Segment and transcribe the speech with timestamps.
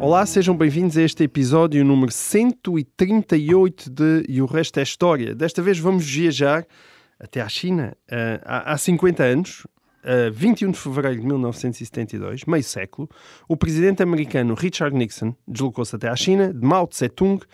[0.00, 5.34] Olá, sejam bem-vindos a este episódio número 138 de E o Resto é História.
[5.34, 6.66] Desta vez vamos viajar
[7.18, 7.94] até à China.
[8.10, 9.66] Uh, há, há 50 anos,
[10.02, 13.10] uh, 21 de fevereiro de 1972, meio século,
[13.46, 17.44] o presidente americano Richard Nixon deslocou-se até à China, de Mao Tse-tung,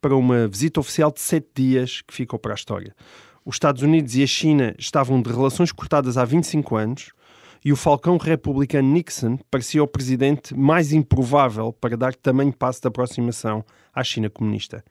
[0.00, 2.96] para uma visita oficial de sete dias que ficou para a história.
[3.44, 7.12] Os Estados Unidos e a China estavam de relações cortadas há 25 anos
[7.64, 12.88] e o falcão republicano Nixon parecia o presidente mais improvável para dar tamanho passo de
[12.88, 14.84] aproximação à China comunista.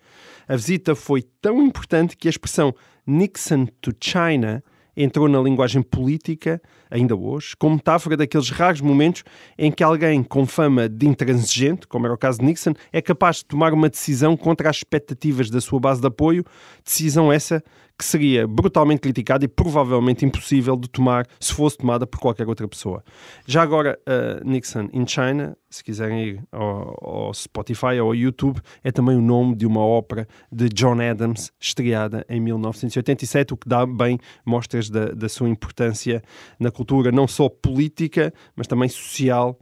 [0.48, 2.74] A visita foi tão importante que a expressão
[3.06, 4.64] Nixon to China
[4.96, 9.24] entrou na linguagem política, ainda hoje, como metáfora daqueles raros momentos
[9.58, 13.38] em que alguém com fama de intransigente, como era o caso de Nixon, é capaz
[13.38, 16.46] de tomar uma decisão contra as expectativas da sua base de apoio,
[16.84, 17.64] decisão essa
[18.02, 22.68] que seria brutalmente criticada e provavelmente impossível de tomar se fosse tomada por qualquer outra
[22.68, 23.04] pessoa.
[23.46, 28.60] Já agora, uh, Nixon in China, se quiserem ir ao, ao, Spotify ou ao YouTube,
[28.84, 33.70] é também o nome de uma ópera de John Adams, estreada em 1987, o que
[33.70, 36.24] dá bem mostras da, da sua importância
[36.60, 39.60] na cultura, não só política, mas também social.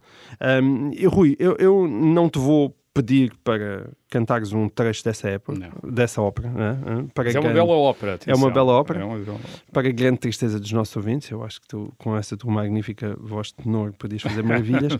[0.64, 5.92] Um, Rui, eu, eu não te vou pedir para cantares um trecho dessa época, Não.
[5.92, 6.50] dessa ópera.
[6.50, 7.08] Né?
[7.14, 8.12] Para é uma bela ópera.
[8.12, 8.44] É atenção.
[8.44, 9.02] uma bela ópera.
[9.02, 9.40] É uma bela.
[9.72, 13.16] Para a grande tristeza dos nossos ouvintes, eu acho que tu, com essa tua magnífica
[13.20, 14.94] voz de tenor, podias fazer maravilhas.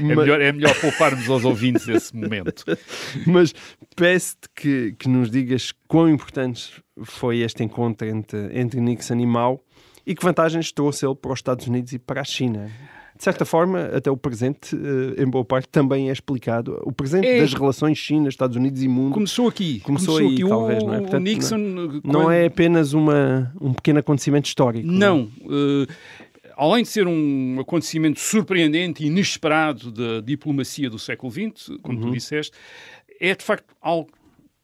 [0.00, 2.64] É, Mas- melhor, é melhor pouparmos aos ouvintes esse momento.
[3.26, 3.54] Mas
[3.96, 9.60] peço-te que, que nos digas quão importante foi este encontro entre, entre Nixon e Mao
[10.06, 12.70] e que vantagens trouxe ele para os Estados Unidos e para a China.
[13.20, 16.80] De certa forma, até o presente, eh, em boa parte, também é explicado.
[16.84, 17.38] O presente É.
[17.42, 19.78] das relações China, Estados Unidos e mundo Começou aqui.
[19.80, 20.48] Começou aí, aqui.
[20.48, 21.00] talvez, o, não é?
[21.02, 21.58] Portanto, Nixon.
[21.58, 24.88] não quando- é apenas uma, um pequeno acontecimento histórico.
[24.88, 24.90] é?
[24.90, 25.28] Não.
[25.44, 25.92] eh,
[26.56, 32.06] além de ser um acontecimento surpreendente e inesperado da diplomacia do século XX, como Uhum.
[32.06, 32.52] tu disseste,
[33.20, 34.08] é de facto algo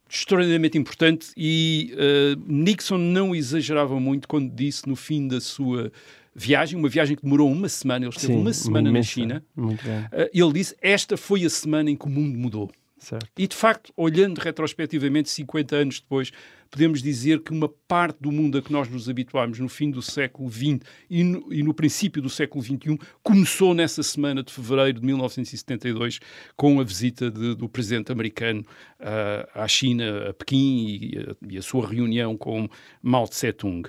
[0.08, 5.92] extraordinariamente importante e eh, Nixon não exagerava muito quando disse no fim da sua
[6.36, 9.44] viagem, uma viagem que demorou uma semana, ele esteve Sim, uma semana na imensa, China,
[9.56, 12.70] Muito grande, eh, ele disse, esta foi a semana em que o mundo mudou.
[12.98, 13.28] certo.
[13.38, 16.30] E, de facto, olhando retrospectivamente, 50 anos depois,
[16.70, 20.02] podemos dizer que uma parte do mundo a que nós nos habituámos no fim do
[20.02, 24.98] século XX e no, e no princípio do século XXI começou nessa semana de fevereiro
[25.00, 26.18] de 1972
[26.56, 28.64] com a visita de- do presidente americano
[28.98, 32.68] ah, à China, a Pequim, e a, e a sua reunião com
[33.00, 33.88] Mao Tse-tung.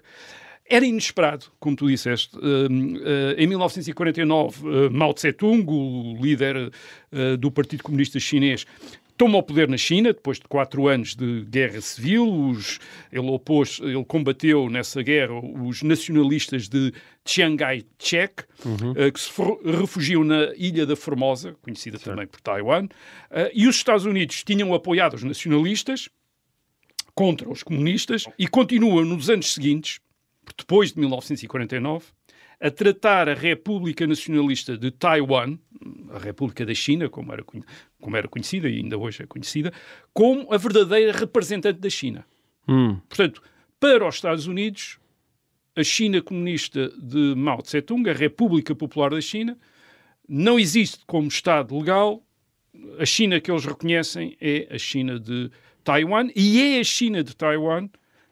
[0.69, 2.37] Era inesperado, como tu disseste.
[2.37, 2.99] Um, uh,
[3.37, 6.57] em 1949, uh, Mao Tse-tung, o líder
[7.11, 8.65] uh, do Partido Comunista Chinês,
[9.17, 12.29] toma o poder na China, depois de quatro anos de guerra civil.
[12.31, 12.79] Os,
[13.11, 16.93] ele opôs, ele combateu nessa guerra os nacionalistas de
[17.25, 22.85] Chiang Kai-shek, uh, que se for- refugiam na Ilha da Formosa, conhecida também por Taiwan.
[22.85, 26.09] Uh, e os Estados Unidos tinham apoiado os nacionalistas
[27.15, 29.99] contra os comunistas e continuam nos anos seguintes,
[30.55, 32.05] depois de 1949,
[32.59, 35.57] a tratar a República Nacionalista de Taiwan,
[36.11, 39.71] a República da China, como era, como era conhecida e ainda hoje é conhecida,
[40.13, 42.25] como a verdadeira representante da China.
[42.67, 43.41] Hum, Portanto,
[43.79, 44.99] para os Estados Unidos,
[45.75, 49.57] a China comunista de Mao Tse-tung, a República Popular da China,
[50.27, 52.23] não existe como Estado legal.
[52.99, 55.51] A China que eles reconhecem é a China de
[55.83, 57.87] Taiwan e é a China de Taiwan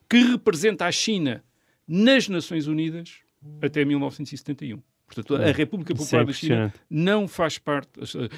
[0.10, 1.44] que representa a China
[1.88, 3.20] nas Nações Unidas
[3.62, 4.82] até 1971.
[5.06, 8.30] Portanto, a República Popular é da China não faz parte, uh, uh,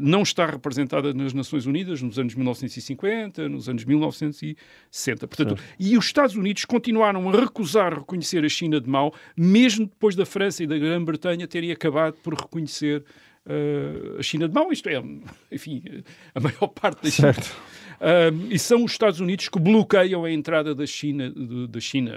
[0.00, 5.26] não está representada nas Nações Unidas nos anos 1950, nos anos 1960.
[5.26, 10.14] Portanto, e os Estados Unidos continuaram a recusar reconhecer a China de Mao, mesmo depois
[10.14, 13.04] da França e da Grã-Bretanha terem acabado por reconhecer
[13.46, 14.72] uh, a China de Mao.
[14.72, 15.02] Isto é,
[15.50, 15.82] enfim,
[16.32, 17.32] a maior parte da China.
[17.32, 17.56] certo.
[18.00, 22.12] Um, e são os Estados Unidos que bloqueiam a entrada da China, de- da China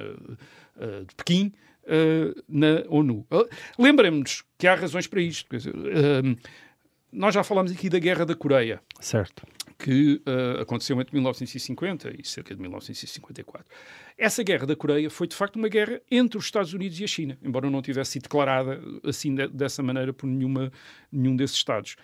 [0.77, 1.51] uh, de Pequim
[1.83, 3.25] uh, na ONU.
[3.31, 3.47] Uh,
[3.77, 5.47] Lembremos-nos que há razões para isto.
[5.55, 5.73] Dizer,
[7.11, 9.43] nós já falámos aqui da Guerra da Coreia, Certo.
[9.79, 10.21] que
[10.59, 13.65] aconteceu entre 1950 e cerca de 1954.
[14.17, 17.07] Essa Guerra da Coreia foi, de facto, uma guerra entre os Estados Unidos e a
[17.07, 20.71] China, embora não tivesse sido declarada assim de- dessa maneira por nenhuma,
[21.11, 21.95] nenhum desses Estados.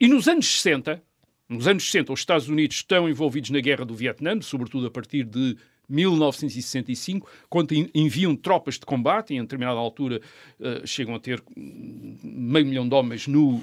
[0.00, 1.02] E nos anos 60,
[1.48, 5.24] nos anos 60, os Estados Unidos estão envolvidos na Guerra do Vietnã, sobretudo a partir
[5.24, 5.56] de
[5.90, 10.20] 1965, quando enviam tropas de combate, e em determinada altura
[10.58, 13.62] uh, chegam a ter meio milhão de homens no uh,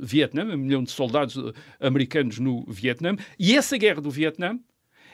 [0.00, 4.58] Vietnã, meio milhão de soldados uh, americanos no Vietnã, e essa guerra do Vietnã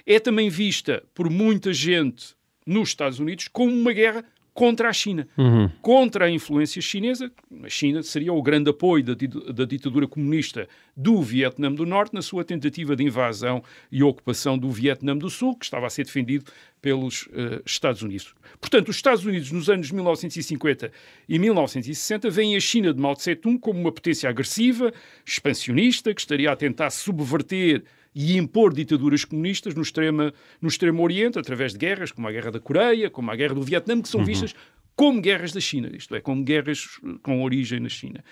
[0.06, 2.34] é também vista por muita gente
[2.66, 5.68] nos Estados Unidos como uma guerra contra a China, uhum.
[5.82, 7.30] contra a influência chinesa.
[7.62, 9.14] A China seria o grande apoio da,
[9.52, 14.70] da, ditadura comunista do Vietnã do Norte na sua tentativa de invasão e ocupação do
[14.70, 16.44] Vietnã do Sul, que estava a ser defendido
[16.80, 18.32] pelos uh, Estados Unidos.
[18.60, 20.92] Portanto, os Estados Unidos, nos anos 1950
[21.28, 24.92] e 1960, veem a China de Mao Tse-tung como uma potência agressiva,
[25.26, 27.82] expansionista, que estaria a tentar subverter
[28.14, 32.52] e impor ditaduras comunistas no extremo, no extremo Oriente, através de guerras, como a Guerra
[32.52, 34.26] da Coreia, como a Guerra do Vietnã, que são uhum.
[34.26, 34.54] vistas
[34.94, 38.24] como guerras da China, isto é, como guerras com origem na China.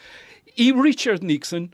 [0.57, 1.69] E Richard Nixon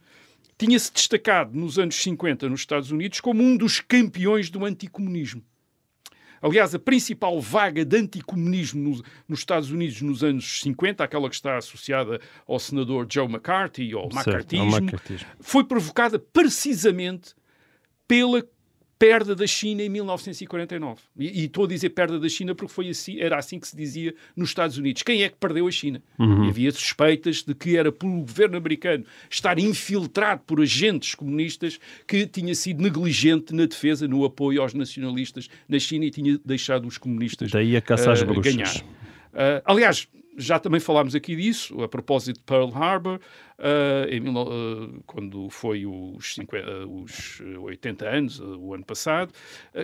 [0.56, 5.42] tinha-se destacado nos anos 50 nos Estados Unidos como um dos campeões do anticomunismo.
[6.40, 11.34] Aliás, a principal vaga de anticomunismo nos, nos Estados Unidos nos anos 50, aquela que
[11.34, 14.90] está associada ao senador Joe McCarthy, ou McCarthyismo,
[15.40, 17.34] foi provocada precisamente
[18.08, 18.42] pela
[18.98, 21.00] perda da China em 1949.
[21.16, 23.76] E, e estou a dizer perda da China porque foi assim, era assim que se
[23.76, 25.02] dizia nos Estados Unidos.
[25.02, 26.02] Quem é que perdeu a China?
[26.18, 26.48] Uhum.
[26.48, 32.54] Havia suspeitas de que era pelo governo americano estar infiltrado por agentes comunistas que tinha
[32.54, 37.52] sido negligente na defesa, no apoio aos nacionalistas na China e tinha deixado os comunistas
[37.52, 38.74] Daí a caça às uh, ganhar.
[38.76, 40.08] Uh, aliás,
[40.38, 43.20] já também falámos aqui disso, a propósito de Pearl Harbor,
[43.58, 49.32] uh, em, uh, quando foi os, 50, uh, os 80 anos, o ano passado,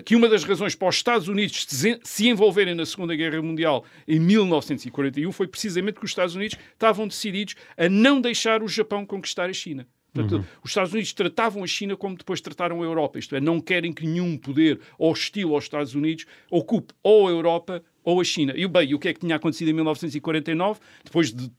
[0.05, 1.67] que uma das razões para os Estados Unidos
[2.03, 7.09] se envolverem na Segunda Guerra Mundial em 1941 foi precisamente que os Estados Unidos estavam
[7.09, 9.87] decididos a não deixar o Japão conquistar a China.
[10.15, 10.45] Portanto, uhum.
[10.63, 13.93] os Estados Unidos tratavam a China como depois trataram a Europa, isto é, não querem
[13.93, 18.53] que nenhum poder hostil aos Estados Unidos ocupe ou a Europa ou a China.
[18.55, 20.79] E bem, o que é que tinha acontecido em 1949?
[21.03, 21.51] Depois de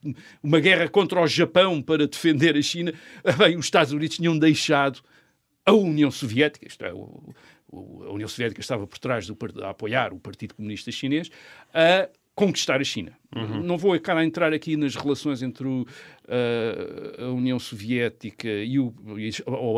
[0.41, 2.93] uma guerra contra o Japão para defender a China,
[3.37, 5.01] bem, os Estados Unidos tinham deixado
[5.65, 7.33] a União Soviética, isto é, o,
[7.71, 11.29] a União Soviética estava por trás do, a apoiar o Partido Comunista Chinês,
[11.73, 13.17] a conquistar a China.
[13.33, 13.63] Uhum.
[13.63, 18.93] Não vou cara entrar aqui nas relações entre o, uh, a União Soviética e o,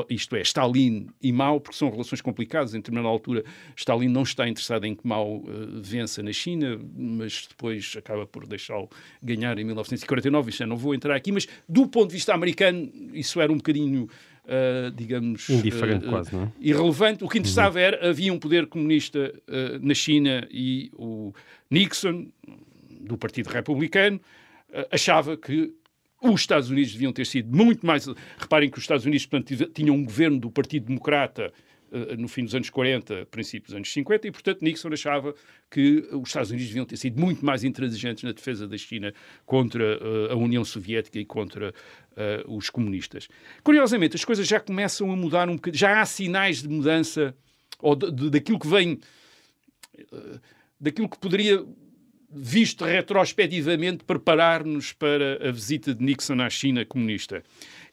[0.09, 2.73] isto é, Stalin e Mao, porque são relações complicadas.
[2.73, 3.43] Em determinada altura,
[3.75, 5.45] Stalin não está interessado em que Mao uh,
[5.81, 8.89] vença na China, mas depois acaba por deixá-lo
[9.21, 10.49] ganhar em 1949.
[10.49, 13.57] Isto é, não vou entrar aqui, mas do ponto de vista americano, isso era um
[13.57, 14.07] bocadinho
[14.47, 16.51] Uh, digamos, indiferente uh, quase, não é?
[16.61, 17.21] irrelevante.
[17.21, 17.83] O que interessava uhum.
[17.83, 21.33] era havia um poder comunista uh, na China e o
[21.69, 22.27] Nixon,
[23.01, 24.21] do Partido Republicano,
[24.89, 25.73] achava que
[26.21, 28.07] os Estados Unidos deviam ter sido muito mais.
[28.37, 31.51] Reparem que os Estados Unidos portanto, tinham um governo do Partido Democrata
[32.17, 35.33] no fim dos anos 40, princípios dos anos 50, e, portanto, Nixon achava
[35.69, 39.13] que os Estados Unidos deviam ter sido muito mais intransigentes na defesa da China
[39.45, 43.27] contra uh, a União Soviética e contra uh, os comunistas.
[43.63, 47.35] Curiosamente, as coisas já começam a mudar um bocadinho, já há sinais de mudança,
[47.79, 48.99] ou de, de, daquilo que vem,
[50.11, 50.39] uh,
[50.79, 51.63] daquilo que poderia,
[52.29, 57.43] visto retrospectivamente, preparar-nos para a visita de Nixon à China comunista,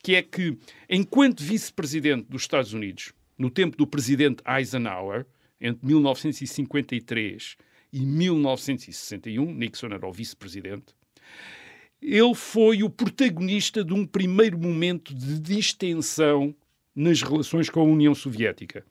[0.03, 0.57] que é que,
[0.89, 5.27] enquanto vice-presidente dos Estados Unidos, no tempo do presidente Eisenhower,
[5.61, 7.57] entre 1953
[7.93, 10.95] e 1961, Nixon era o vice-presidente,
[12.03, 16.55] ele foi o protagonista de um primeiro momento de distensão
[16.95, 18.85] nas relações com a União Soviética.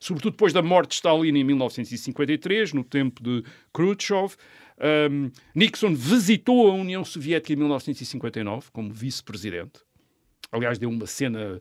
[0.00, 4.34] Sobretudo depois da morte de Stalin em 1953, no tempo de Khrushchev,
[5.10, 9.80] um, Nixon visitou a União Soviética em 1959 como vice-presidente.
[10.50, 11.60] Aliás, deu uma cena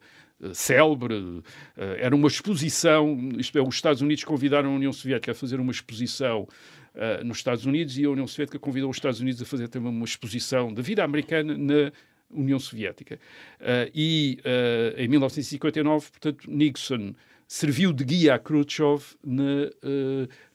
[0.54, 1.42] célebre.
[1.78, 5.60] Eh, era uma exposição, isto é, os Estados Unidos convidaram a União Soviética a fazer
[5.60, 6.48] uma exposição
[6.96, 9.90] uh, nos Estados Unidos e a União Soviética convidou os Estados Unidos a fazer também
[9.90, 11.92] uma exposição da vida americana na
[12.30, 13.20] União Soviética.
[13.60, 17.14] Uh, e uh, em 1959, portanto, Nixon
[17.48, 19.70] serviu de guia a Khrushchev na,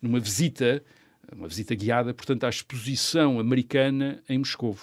[0.02, 0.82] numa visita,
[1.32, 4.76] uma visita guiada, portanto, à exposição americana em Moscou.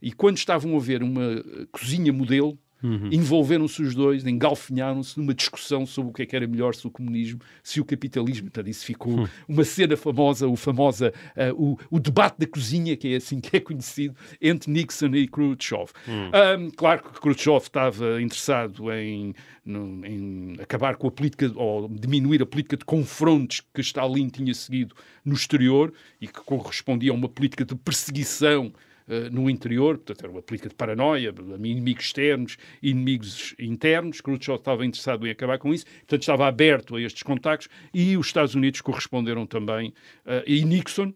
[0.00, 3.08] E quando estavam a ver uma cozinha modelo, Uhum.
[3.10, 6.90] Envolveram-se os dois, engalfinharam-se numa discussão sobre o que, é que era melhor, se o
[6.90, 8.50] comunismo, se o capitalismo.
[8.50, 9.28] Portanto, isso ficou uhum.
[9.48, 13.56] uma cena famosa, o famosa, uh, o, o, debate da cozinha, que é assim que
[13.56, 15.90] é conhecido, entre Nixon e Khrushchev.
[16.06, 16.66] Uhum.
[16.66, 22.42] Um, claro que Khrushchev estava interessado em, no, em acabar com a política, ou diminuir
[22.42, 27.30] a política de confrontos que Stalin tinha seguido no exterior e que correspondia a uma
[27.30, 28.72] política de perseguição
[29.08, 34.20] uh, no interior, portanto, era uma política de paranoia, inimigos externos, inimigos internos.
[34.20, 38.26] Khrushchev estava interessado em acabar com isso, portanto, estava aberto a estes contactos e os
[38.26, 39.90] Estados Unidos corresponderam também.
[40.24, 41.12] Uh, e Nixon,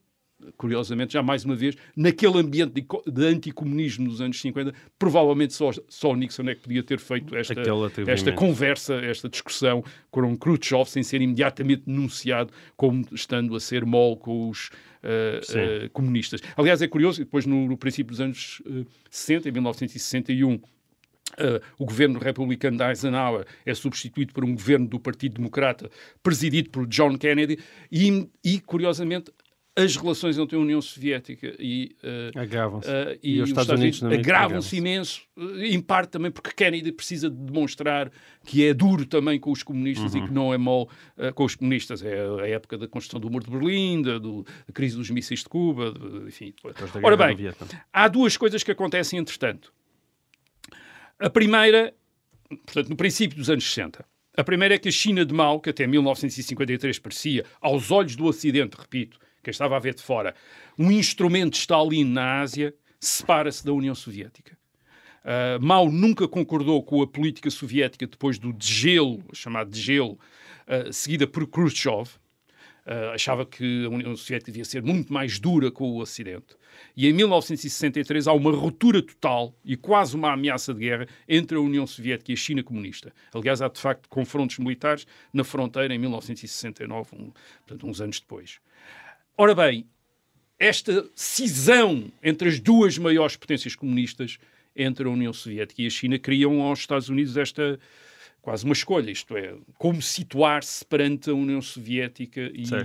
[0.56, 5.70] curiosamente, já mais uma vez, naquele ambiente de, de anticomunismo nos anos 50, provavelmente só,
[5.88, 7.60] só Nixon é que podia ter feito esta,
[8.06, 14.16] esta conversa, esta discussão com Khrushchev, sem ser imediatamente denunciado como estando a ser mole
[14.16, 14.70] com os
[15.02, 16.40] uh, uh, comunistas.
[16.56, 20.60] Aliás, é curioso, depois no, no princípio dos anos uh, 60, em 1961,
[21.34, 25.90] Uh, o governo republicano de Eisenhower é substituído por um governo do Partido Democrata,
[26.22, 27.58] presidido por John Kennedy,
[27.92, 29.30] e, e curiosamente,
[29.78, 32.88] as relações entre a União Soviética e, uh, agravam-se.
[32.88, 37.30] Uh, e, e, os Estados, Estados Unidos, agravam-se imenso, em parte também porque Kennedy precisa
[37.30, 38.10] de demonstrar
[38.44, 40.24] que é duro também com os comunistas uhum.
[40.24, 40.82] e que não é mau
[41.16, 42.02] uh, com os comunistas.
[42.02, 45.40] É a época da construção do Muro de Berlim, da, do, da crise dos mísseis
[45.40, 46.52] de Cuba, de, enfim.
[47.02, 47.36] Ora bem,
[47.92, 49.72] há duas coisas que acontecem entretanto.
[51.20, 51.94] A primeira,
[52.48, 54.04] portanto, no princípio dos anos 60,
[54.36, 58.24] a primeira é que a China de Mao, que até 1953 parecia, aos olhos do
[58.24, 59.18] Ocidente, repito,
[59.48, 60.34] quem estava a ver de fora,
[60.78, 64.58] um instrumento de Stalin na Ásia, separa-se da União Soviética.
[65.24, 70.18] Uh, Mao nunca concordou com a política soviética depois do degelo, chamado degelo,
[70.66, 72.10] uh, seguida por Khrushchev.
[72.86, 76.56] Uh, achava que a União Soviética devia ser muito mais dura com o Ocidente.
[76.96, 81.60] E em 1963 há uma ruptura total e quase uma ameaça de guerra entre a
[81.60, 83.12] União Soviética e a China comunista.
[83.32, 87.32] Aliás, há de facto confrontos militares na fronteira em 1969, um,
[87.66, 88.60] portanto, uns anos depois.
[89.40, 89.86] Ora bem,
[90.58, 94.36] esta cisão entre as duas maiores potências comunistas,
[94.74, 97.78] entre a União Soviética e a China, criam aos Estados Unidos esta
[98.42, 102.82] quase uma escolha, isto é, como situar-se perante a União Soviética e, uh,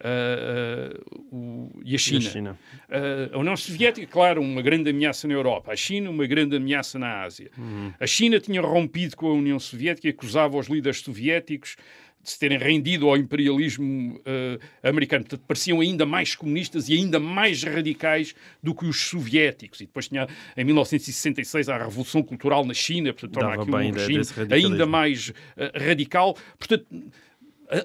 [0.00, 2.22] uh, o, e a China.
[2.22, 2.58] E a, China.
[2.88, 5.72] Uh, a, União Soviética, claro, uma grande ameaça na Europa.
[5.72, 7.50] A China, uma grande ameaça na Ásia.
[7.56, 7.94] Uhum.
[7.98, 11.76] A China tinha rompido com a União Soviética e acusava os líderes soviéticos
[12.24, 15.24] de se terem rendido ao imperialismo uh, americano.
[15.24, 19.80] Portanto, pareciam ainda mais comunistas e ainda mais radicais do que os soviéticos.
[19.80, 20.26] E depois tinha,
[20.56, 25.34] em 1966, a Revolução Cultural na China, portanto, torna aqui um regime ainda mais uh,
[25.78, 26.36] radical.
[26.58, 26.86] Portanto,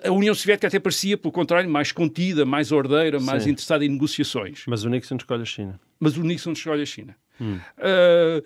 [0.03, 3.51] a União Soviética até parecia, pelo contrário, mais contida, mais ordeira, mais Sim.
[3.51, 4.63] interessada em negociações.
[4.67, 5.79] Mas o Nixon escolhe a China.
[6.00, 7.15] Mas o Nixon escolhe a China.
[7.39, 7.58] Hum.
[7.77, 8.46] Uh,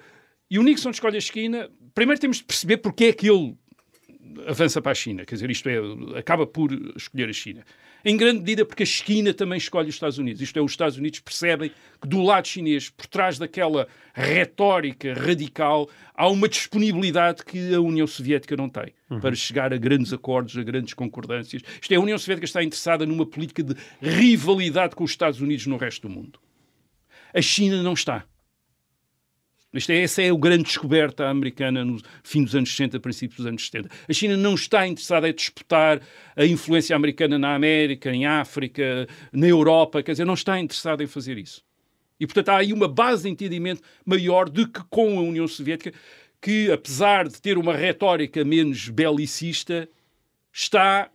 [0.49, 1.69] e o Nixon escolhe a China.
[1.95, 3.55] Primeiro temos de perceber porque é que ele
[4.47, 5.77] avança para a China, quer dizer, isto é,
[6.17, 7.63] acaba por escolher a China.
[8.05, 10.41] Em grande medida porque a China também escolhe os Estados Unidos.
[10.41, 15.89] Isto é, os Estados Unidos percebem que do lado chinês, por trás daquela retórica radical,
[16.13, 19.21] há uma disponibilidade que a União Soviética não tem uhum.
[19.21, 21.61] para chegar a grandes acordos, a grandes concordâncias.
[21.81, 25.65] Isto é, a União Soviética está interessada numa política de rivalidade com os Estados Unidos
[25.65, 26.39] no resto do mundo.
[27.33, 28.25] A China não está.
[29.73, 33.45] Isto é, essa é a grande descoberta americana no fim dos anos 60, princípios dos
[33.47, 33.89] anos 70.
[34.07, 35.99] A China não está interessada em disputar
[36.35, 41.07] a influência americana na América, em África, na Europa, quer dizer, não está interessada em
[41.07, 41.63] fazer isso.
[42.19, 45.91] E, portanto, há aí uma base de entendimento maior do que com a União Soviética,
[46.39, 49.89] que, apesar de ter uma retórica menos belicista,
[50.51, 51.09] está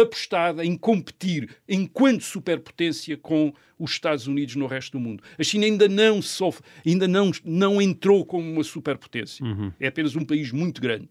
[0.00, 5.22] apostada em competir enquanto superpotência com os Estados Unidos no resto do mundo.
[5.38, 9.44] A China ainda não sofre, ainda não, não entrou como uma superpotência.
[9.44, 9.72] Uhum.
[9.80, 11.08] É apenas um país muito grande.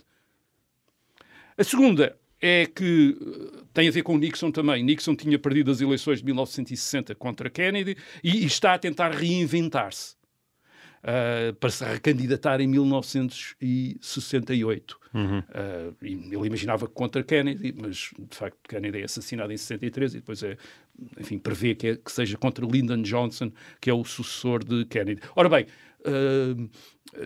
[1.58, 4.84] A segunda é que eh, tem a ver com Nixon também.
[4.84, 10.19] Nixon tinha perdido as eleições de 1960 contra Kennedy e, e está a tentar reinventar-se
[11.04, 14.98] uh, para se recandidatar em 1968.
[15.14, 15.40] Uhum.
[15.40, 20.42] Uh, ele imaginava contra Kennedy, mas de facto Kennedy é assassinado em 63 e depois
[20.44, 20.56] é,
[21.20, 25.22] enfim, prevê que, é, que seja contra Lyndon Johnson, que é o sucessor de Kennedy.
[25.36, 25.66] Ora bem,
[26.02, 26.70] uh,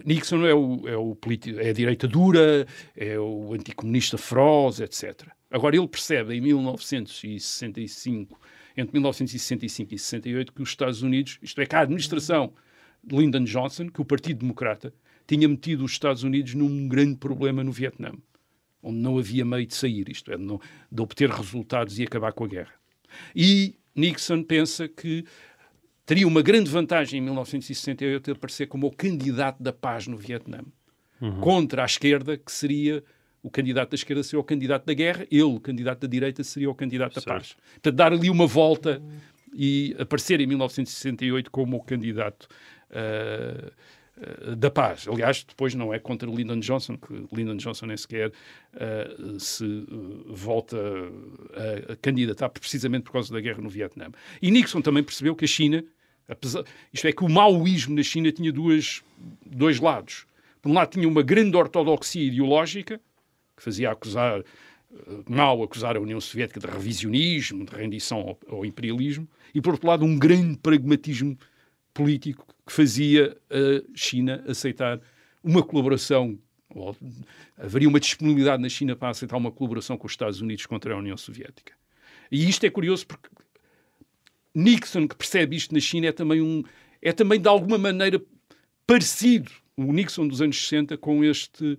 [0.06, 1.18] Nixon é, o, é, o
[1.60, 2.66] é a direita dura,
[2.96, 5.28] é o anticomunista feroz, etc.
[5.52, 8.40] Agora ele percebe em 1965,
[8.76, 12.54] entre 1965 e 68, que os Estados Unidos, isto é, que a administração
[13.10, 14.94] Lyndon Johnson, que o Partido Democrata
[15.28, 18.12] tinha metido os Estados Unidos num grande problema no Vietnã,
[18.82, 20.60] onde não havia meio de sair, isto é, de, não,
[20.92, 22.74] de obter resultados e acabar com a guerra.
[23.36, 25.26] E Nixon pensa que
[26.06, 30.62] teria uma grande vantagem em 1968 de aparecer como o candidato da paz no Vietnã,
[31.22, 31.40] uhum.
[31.40, 33.04] contra a esquerda, que seria
[33.42, 36.70] o candidato da esquerda seria o candidato da guerra, ele, o candidato da direita, seria
[36.70, 37.38] o candidato da certo.
[37.38, 37.56] paz.
[37.74, 39.04] Portanto, dar ali uma volta
[39.54, 42.48] e aparecer em 1968 como o candidato
[44.56, 45.08] da paz.
[45.08, 49.66] Aliás, depois não é contra Lyndon Johnson, que Lyndon Johnson nem sequer uh, se
[50.28, 54.10] volta a, a, candidatar precisamente por causa da guerra no Vietnã.
[54.42, 55.84] E Nixon também percebeu que a China
[56.28, 59.04] Apesar, isto é que o maoísmo na China tinha duas,
[59.46, 60.26] dois lados.
[60.62, 63.00] Por um lado, tinha uma grande ortodoxia ideológica,
[63.56, 64.42] que fazia acusar,
[65.28, 69.88] Mao acusar a União Soviética de revisionismo, de rendição ao, ao, imperialismo, e por outro
[69.88, 71.38] lado, um grande pragmatismo
[71.94, 75.00] político que fazia a China aceitar
[75.44, 76.38] uma colaboração,
[76.70, 76.96] ou,
[77.58, 80.98] haveria uma disponibilidade na China para aceitar uma colaboração com os Estados Unidos contra a
[80.98, 81.74] União Soviética.
[82.32, 83.30] E isto é curioso porque
[84.56, 86.64] Nixon, que percebe isto na China, é também, um,
[87.02, 88.22] é também de alguma maneira
[88.86, 91.78] parecido, o Nixon dos anos 60, com este,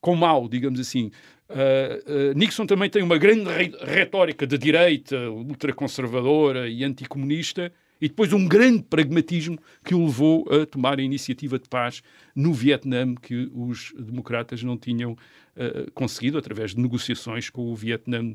[0.00, 1.10] com Mao, digamos assim.
[1.48, 8.08] Uh, uh, Nixon também tem uma grande re retórica de direita, ultraconservadora e anticomunista, e
[8.08, 12.02] depois um grande pragmatismo que o levou a tomar a iniciativa de paz
[12.34, 18.34] no Vietnã, que os democratas não tinham uh, conseguido através de negociações com o Vietnã,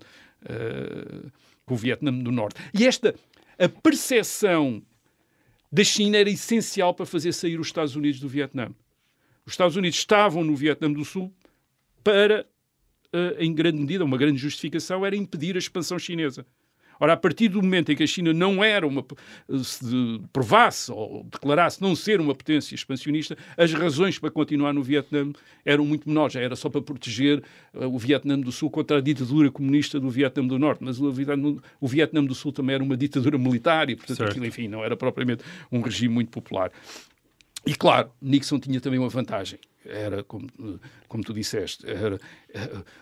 [1.66, 2.62] com o Vietnã do Norte.
[2.74, 3.13] E esta
[3.60, 4.82] a percepção
[5.70, 8.70] da China era essencial para fazer sair os Estados Unidos do Vietnã.
[9.46, 11.34] Os Estados Unidos estavam no Vietnã do Sul
[12.01, 12.48] para,
[13.12, 16.46] eh, em grande medida, uma grande justificação era impedir a expansão chinesa.
[17.00, 19.06] Ora, a partir do momento em que a China não era uma.
[19.63, 25.32] se provasse ou declarasse não ser uma potência expansionista, as razões para continuar no Vietnã
[25.65, 26.34] eram muito menores.
[26.34, 27.41] Já era só para proteger
[27.74, 30.84] uh, o Vietnã do Sul contra a ditadura comunista do Vietnã do Norte.
[30.84, 34.46] Mas o Vietnã, o Vietnã do Sul também era uma ditadura militar e, portanto, aquilo,
[34.46, 36.72] enfim, não era propriamente um regime muito popular.
[37.65, 40.48] E claro, Nixon tinha também uma vantagem era, como,
[41.08, 42.20] como tu disseste, era,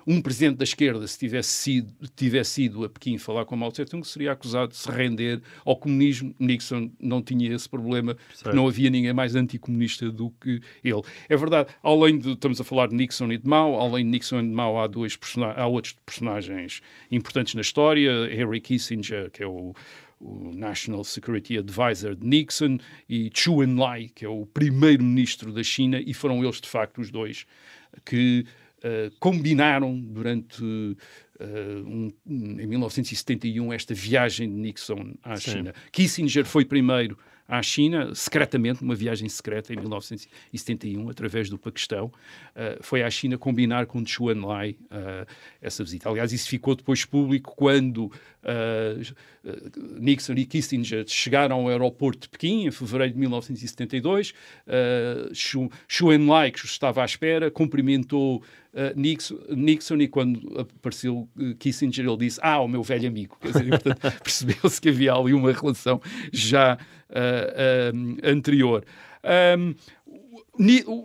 [0.05, 4.03] um presidente da esquerda, se tivesse, sido, tivesse ido a Pequim falar com Mao Tse-tung,
[4.03, 6.35] seria acusado de se render ao comunismo.
[6.39, 8.17] Nixon não tinha esse problema,
[8.53, 11.01] não havia ninguém mais anticomunista do que ele.
[11.29, 14.39] É verdade, além de, estamos a falar de Nixon e de Mao, além de Nixon
[14.39, 15.17] e de Mao, há, dois
[15.55, 16.81] há outros personagens
[17.11, 19.73] importantes na história, Henry Kissinger, que é o
[20.19, 25.99] o National Security Advisor de Nixon, e Chu Enlai, que é o primeiro-ministro da China,
[25.99, 27.45] e foram eles, de facto, os dois
[28.03, 28.45] que
[28.79, 30.63] uh, combinaram durante,
[31.39, 35.51] um, em 1971, esta viagem de Nixon à Sim.
[35.51, 35.73] China.
[35.91, 37.17] Kissinger foi primeiro
[37.47, 42.07] à China, secretamente, numa viagem secreta em 1971, através do Paquistão.
[42.07, 45.25] Uh, foi à China combinar com Zhou Enlai uh,
[45.61, 46.09] essa visita.
[46.09, 48.11] Aliás, isso ficou depois público quando
[48.43, 54.31] uh, Nixon e Kissinger chegaram ao aeroporto de Pequim, em fevereiro de 1972.
[54.67, 55.33] Uh,
[55.89, 58.43] Zhou Enlai, que estava à espera, cumprimentou
[58.95, 61.26] Nixon, Nixon, e quando apareceu
[61.59, 63.37] Kissinger, ele disse: Ah, o meu velho amigo.
[63.41, 63.81] Quer dizer,
[64.23, 66.77] percebeu-se que havia ali uma relação já
[67.09, 68.83] uh, anterior.
[69.55, 69.75] Um,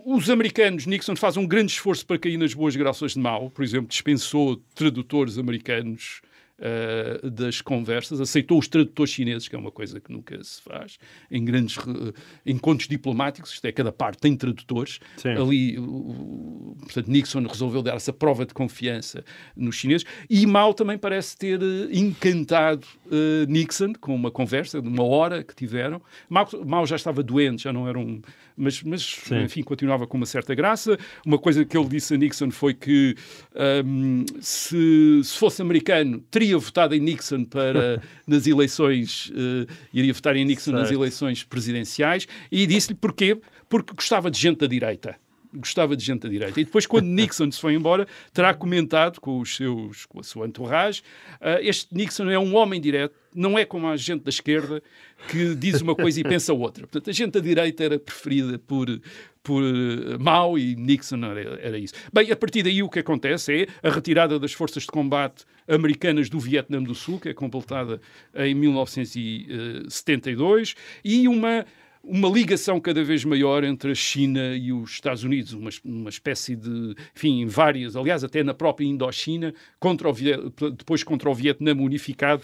[0.05, 3.63] os americanos, Nixon faz um grande esforço para cair nas boas graças de Mao, por
[3.63, 6.21] exemplo, dispensou tradutores americanos
[6.59, 10.97] uh, das conversas, aceitou os tradutores chineses, que é uma coisa que nunca se faz,
[11.29, 12.13] em grandes uh,
[12.45, 14.99] encontros diplomáticos, isto é, cada parte tem tradutores.
[15.17, 15.29] Sim.
[15.29, 19.23] Ali, uh, portanto, Nixon resolveu dar essa prova de confiança
[19.55, 22.87] nos chineses e Mao também parece ter eh, encantado
[23.47, 26.01] Nixon com uma conversa de uma hora que tiveram.
[26.29, 28.21] Mao, Mao já estava doente, já não era um.
[28.55, 30.97] Mas, mas enfim, continuava com uma certa graça.
[31.25, 33.15] Uma coisa que ele disse a Nixon foi que
[33.85, 40.13] um, se, se fosse americano, teria teria votado em Nixon para nas eleições, uh, iria
[40.13, 40.79] votar em Nixon certo.
[40.79, 43.39] nas eleições presidenciais e disse-lhe porquê?
[43.69, 45.15] Porque gostava de gente da direita
[45.53, 46.59] gostava de gente da direita.
[46.59, 50.45] E depois, quando Nixon se foi embora, terá comentado com os seus, com a sua
[50.47, 51.01] entourage,
[51.41, 54.83] uh, este Nixon é um homem direto, não é como a gente da esquerda
[55.29, 56.85] que diz uma coisa e pensa outra.
[56.87, 58.87] Portanto, a gente da direita era preferida por,
[59.41, 61.93] por uh, Mao e Nixon era, era, isso.
[62.11, 66.29] Bem, a partir daí o que acontece é a retirada das forças de combate americanas
[66.29, 67.99] do Vietnã do Sul, que é completada
[68.35, 71.65] em 1972, e uma
[72.03, 76.55] uma ligação cada vez maior entre a China e os Estados Unidos, uma, uma espécie
[76.55, 80.13] de, enfim, várias, aliás, até na própria Indochina, contra o,
[80.71, 82.43] depois contra o Vietnã unificado,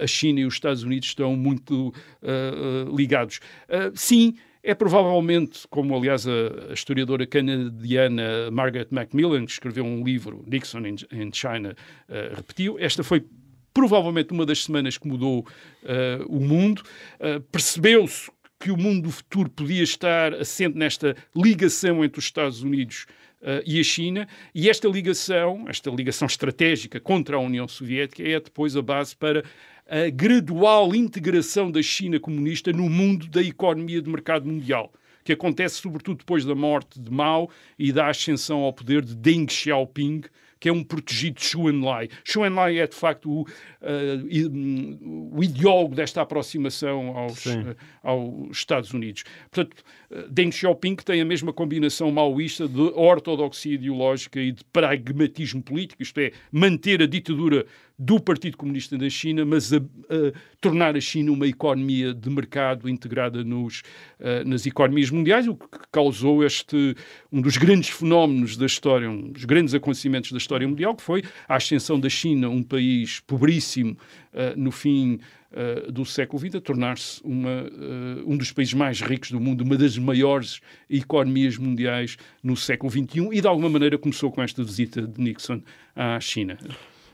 [0.00, 3.40] a China e os Estados Unidos estão muito uh, ligados.
[3.68, 10.44] Uh, sim, é provavelmente, como aliás a, historiadora canadiana Margaret Macmillan, que escreveu um livro,
[10.46, 11.74] Nixon in China,
[12.08, 13.24] uh, repetiu, esta foi
[13.72, 16.82] provavelmente uma das semanas que mudou uh, o mundo.
[17.18, 22.62] Uh, Percebeu-se que o mundo do futuro podia estar assente nesta ligação entre os Estados
[22.62, 23.06] Unidos
[23.40, 28.38] uh, e a China, e esta ligação, esta ligação estratégica contra a União Soviética, é
[28.38, 29.42] depois a base para
[29.88, 34.92] a gradual integração da China comunista no mundo da economia de mercado mundial,
[35.24, 39.50] que acontece sobretudo depois da morte de Mao e da ascensão ao poder de Deng
[39.50, 40.20] Xiaoping,
[40.60, 42.08] que é um protegido de Xu Enlai.
[42.22, 48.92] Xu Enlai é, de facto, o, uh, o ideólogo desta aproximação aos, uh, aos Estados
[48.92, 49.24] Unidos.
[49.50, 55.62] Portanto, uh, Deng Xiaoping tem a mesma combinação maoísta de ortodoxia ideológica e de pragmatismo
[55.62, 57.64] político, isto é, manter a ditadura
[58.00, 62.88] do Partido Comunista da China, mas a, a, tornar a China uma economia de mercado
[62.88, 63.82] integrada nos,
[64.18, 66.96] uh, nas economias mundiais, o que causou este
[67.30, 71.22] um dos grandes fenómenos da história, um dos grandes acontecimentos da história mundial, que foi
[71.46, 73.92] a ascensão da China, um país pobríssimo
[74.32, 75.20] uh, no fim
[75.52, 79.98] uh, do século XX, a tornar-se um dos países mais ricos do mundo, uma das
[79.98, 85.20] maiores economias mundiais no século XXI, e de alguma maneira começou com esta visita de
[85.20, 85.60] Nixon
[85.94, 86.56] à China.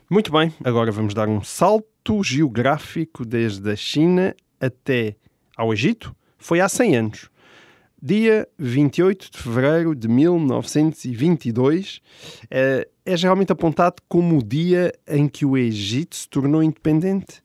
[0.08, 5.16] Muito bem, agora vamos dar um salto geográfico desde a China até
[5.56, 6.14] ao Egito.
[6.38, 7.28] Foi há 100 anos.
[8.00, 12.00] Dia 28 de fevereiro de 1922
[12.48, 17.42] é, é geralmente apontado como o dia em que o Egito se tornou independente.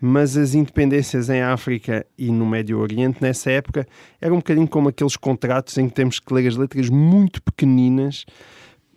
[0.00, 3.86] Mas as independências em África e no Médio Oriente nessa época
[4.20, 8.24] eram um bocadinho como aqueles contratos em que temos que ler as letras muito pequeninas,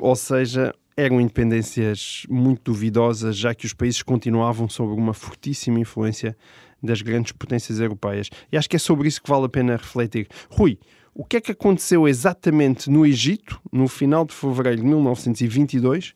[0.01, 6.38] ou seja, eram independências muito duvidosas, já que os países continuavam sob uma fortíssima influência
[6.81, 8.29] das grandes potências europeias.
[8.51, 10.27] E acho que é sobre isso que vale a pena refletir.
[10.49, 10.79] Rui,
[11.13, 16.13] o que é que aconteceu exatamente no Egito, no final de fevereiro de 1922,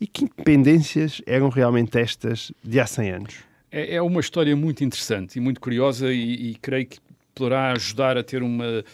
[0.00, 3.34] e que independências eram realmente estas de há 100 anos?
[3.70, 6.98] É, é uma história muito interessante e muito curiosa, e, e creio que
[7.34, 8.84] poderá ajudar a ter uma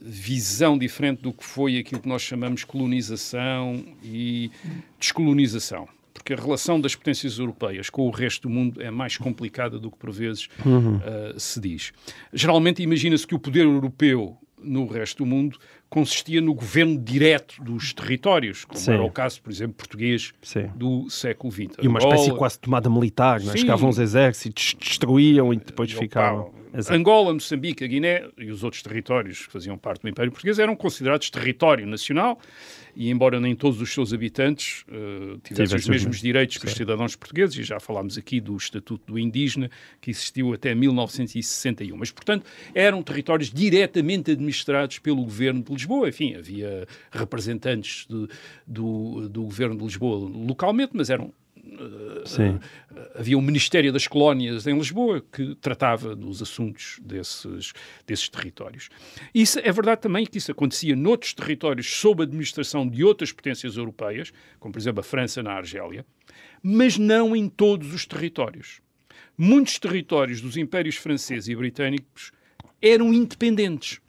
[0.00, 4.50] visão diferente do que foi aquilo que nós chamamos colonização e
[4.98, 5.88] descolonização.
[6.12, 9.90] Porque a relação das potências europeias com o resto do mundo é mais complicada do
[9.90, 10.96] que por vezes uhum.
[10.96, 11.92] uh, se diz.
[12.32, 17.92] Geralmente imagina-se que o poder europeu no resto do mundo consistia no governo direto dos
[17.92, 18.92] territórios, como Sim.
[18.92, 20.70] era o caso, por exemplo, português Sim.
[20.74, 21.76] do século XX.
[21.82, 23.56] E uma espécie quase de tomada militar, não é?
[23.56, 26.61] chegavam os exércitos, destruíam e depois ficavam...
[26.74, 26.96] Exato.
[26.96, 30.74] Angola, Moçambique, a Guiné e os outros territórios que faziam parte do Império Português eram
[30.74, 32.38] considerados território nacional
[32.96, 37.14] e, embora nem todos os seus habitantes uh, tivessem os mesmos direitos que os cidadãos
[37.16, 41.96] portugueses, e já falámos aqui do Estatuto do Indígena, que existiu até 1961.
[41.96, 46.08] Mas, portanto, eram territórios diretamente administrados pelo governo de Lisboa.
[46.08, 48.28] Enfim, havia representantes de,
[48.66, 51.32] do, do governo de Lisboa localmente, mas eram
[51.64, 52.60] Uh,
[53.14, 57.72] havia um Ministério das Colónias em Lisboa que tratava dos assuntos desses,
[58.04, 58.88] desses territórios.
[59.32, 63.76] Isso é verdade também que isso acontecia noutros territórios sob a administração de outras potências
[63.76, 66.04] europeias, como por exemplo a França na Argélia,
[66.60, 68.80] mas não em todos os territórios.
[69.38, 72.32] Muitos territórios dos impérios franceses e britânicos
[72.80, 74.00] eram independentes.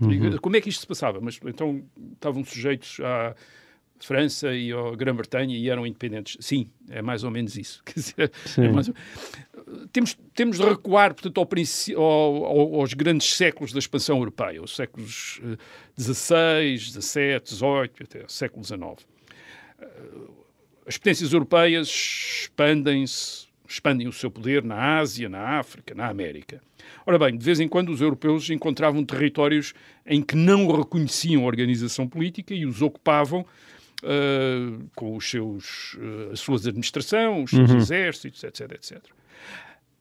[0.00, 0.38] Uhum.
[0.38, 1.20] Como é que isto se passava?
[1.20, 1.82] Mas então
[2.14, 3.34] estavam sujeitos a
[4.06, 6.36] França e a Grã-Bretanha e eram independentes.
[6.40, 7.82] Sim, é mais ou menos isso.
[7.94, 8.90] Dizer, é mais...
[9.92, 15.40] temos, temos de recuar, portanto, ao, ao, aos grandes séculos da expansão europeia, os séculos
[15.98, 18.80] XVI, XVII, XVIII, até século XIX.
[19.78, 19.86] Eh,
[20.86, 26.60] as potências europeias expandem-se, expandem o seu poder na Ásia, na África, na América.
[27.06, 29.72] Ora bem, de vez em quando os europeus encontravam territórios
[30.06, 33.46] em que não reconheciam a organização política e os ocupavam
[34.02, 37.76] uh, com os seus, uh, as suas administrações, os seus uhum.
[37.78, 38.98] exércitos, etc, etc.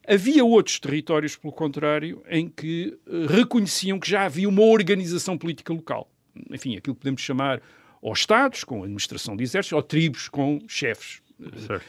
[0.07, 5.73] Havia outros territórios, pelo contrário, em que uh, reconheciam que já havia uma organização política
[5.73, 6.09] local.
[6.49, 7.61] Enfim, aquilo que podemos chamar
[8.01, 11.21] ou Estados, com administração de exércitos, ou tribos com chefes.
[11.67, 11.85] Certo.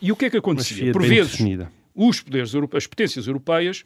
[0.00, 0.92] E o que é que acontecia?
[0.92, 1.70] Por vezes, definida.
[1.94, 3.84] os poderes europeus, as potências europeias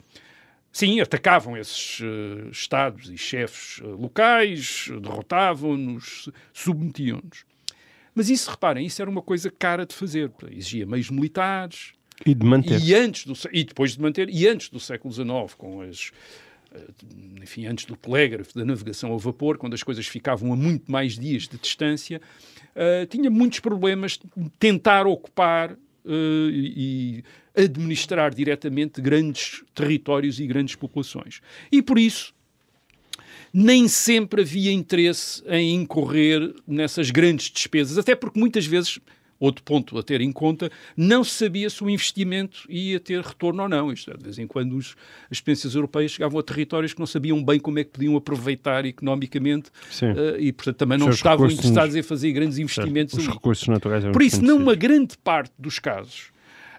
[0.75, 7.47] Sim, atacavam esses uh, estados e chefes uh, locais, derrotavam-nos, submetiam-nos.
[8.15, 10.31] Mas isso, reparem, isso era uma coisa cara de fazer.
[10.51, 11.93] Exigia meios militares.
[12.25, 12.81] E de manter.
[12.81, 14.31] E, antes do, e depois de manter.
[14.31, 16.13] E antes do século XIX, com as
[16.75, 16.81] eh,
[17.43, 21.19] enfim, antes do telégrafo, da navegação a vapor, quando as coisas ficavam a muito mais
[21.19, 22.21] dias de distância,
[22.75, 27.23] uh, tinha muitos problemas de tentar ocupar uh, e
[27.57, 31.41] administrar diretamente grandes territórios e grandes populações.
[31.71, 32.35] E por isso
[33.55, 38.99] nem sempre havia interesse em incorrer nessas grandes despesas, até porque muitas vezes
[39.39, 43.63] outro ponto a ter em conta, não se sabia se o investimento ia ter retorno
[43.63, 43.93] ou não.
[43.93, 44.97] Isto é, de vez em quando os,
[45.31, 48.85] as potências europeias chegavam a territórios que não sabiam bem como é que podiam aproveitar
[48.87, 53.15] economicamente uh, e, portanto, também não estavam interessados em fazer grandes investimentos.
[53.15, 56.33] Os recursos naturais Por isso, numa grande parte dos casos,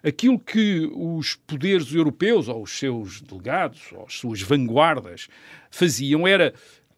[0.05, 5.27] aquilo que os poderes europeus, ou os seus delegados, ou as suas vanguardas,
[5.71, 6.53] faziam era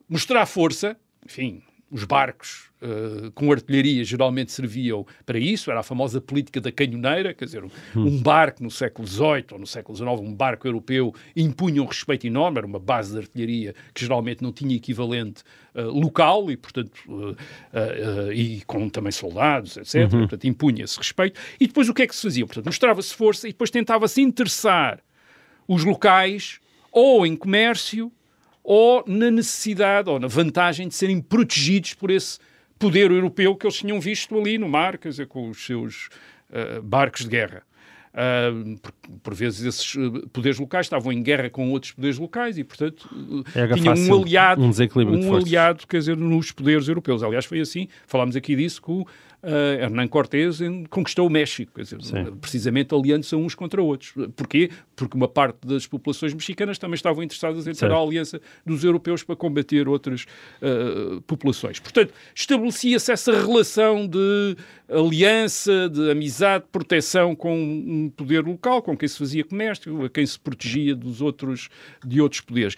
[0.10, 6.20] mostrar força, enfim, os barcos uh, com artilharia geralmente serviam para isso, era a famosa
[6.20, 10.10] política da canhoneira, quer dizer, um, um barco no século XVIII ou no século XIX,
[10.20, 14.52] um barco europeu, impunha um respeito enorme, era uma base de artilharia que geralmente não
[14.52, 15.44] tinha equivalente
[15.76, 20.12] uh, local e, portanto, uh, e com também soldados, etc.
[20.12, 20.20] Uhum.
[20.20, 21.40] Portanto, impunha esse respeito.
[21.60, 22.46] E depois o que é que se fazia?
[22.46, 25.00] Portanto, mostrava-se força e depois tentava-se interessar
[25.68, 26.60] os locais
[26.92, 28.12] ou em comércio
[28.70, 32.38] ou na necessidade ou na vantagem de serem protegidos por esse
[32.78, 36.10] poder europeu que eles tinham visto ali no mar, quer dizer, com os seus
[36.50, 37.64] uh, barcos de guerra.
[38.14, 38.92] Uh, por,
[39.24, 43.08] por, vezes esses uh, poderes locais estavam em guerra com outros poderes locais e, portanto,
[43.14, 43.44] uh,
[43.76, 47.24] tinham um aliado, um, um aliado, quer dizer, nos poderes europeus.
[47.24, 49.06] Aliás, foi assim, falámos aqui disso, com
[49.48, 52.00] uh, Hernán Cortés conquistou o México, quer dizer,
[52.42, 54.14] precisamente aliando-se uns contra outros.
[54.36, 54.70] Porquê?
[54.96, 59.24] Porque uma parte das populações mexicanas também estavam interessadas em ter a aliança dos europeus
[59.24, 60.26] para combater outras
[60.62, 61.80] uh, populações.
[61.80, 64.56] Portanto, estabelecia-se essa relação de
[64.90, 70.26] aliança, de amizade, proteção com um poder local, com quem se fazia comércio, a quem
[70.26, 71.70] se protegia dos outros,
[72.06, 72.76] de outros poderes.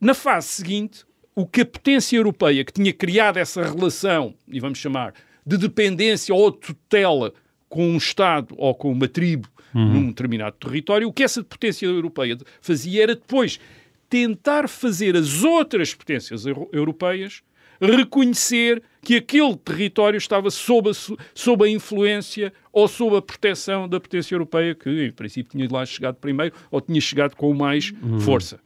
[0.00, 4.78] Na fase seguinte, o que a potência europeia, que tinha criado essa relação, e vamos
[4.78, 5.14] chamar
[5.46, 7.32] de dependência ou tutela
[7.68, 9.92] com um Estado ou com uma tribo uhum.
[9.92, 13.60] num determinado território, o que essa potência europeia fazia era depois
[14.08, 17.42] tentar fazer as outras potências europeias
[17.80, 20.92] reconhecer que aquele território estava sob a,
[21.34, 25.86] sob a influência ou sob a proteção da potência europeia, que em princípio tinha lá
[25.86, 28.20] chegado primeiro ou tinha chegado com mais uhum.
[28.20, 28.60] força.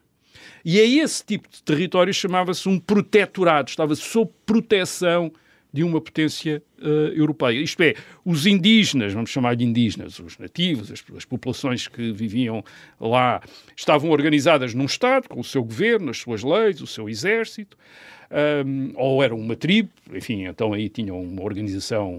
[0.64, 5.30] E é esse tipo de território chamava-se um protetorado, estava sob proteção
[5.74, 7.58] de uma potência uh, europeia.
[7.58, 12.64] Isto é, os indígenas, vamos chamar de indígenas, os nativos, as, as, populações que viviam
[13.00, 13.42] lá,
[13.76, 17.76] estavam organizadas num Estado, com o seu governo, as suas leis, o seu exército
[18.66, 22.14] um, ou eram uma tribo, enfim, então aí tinham uma organização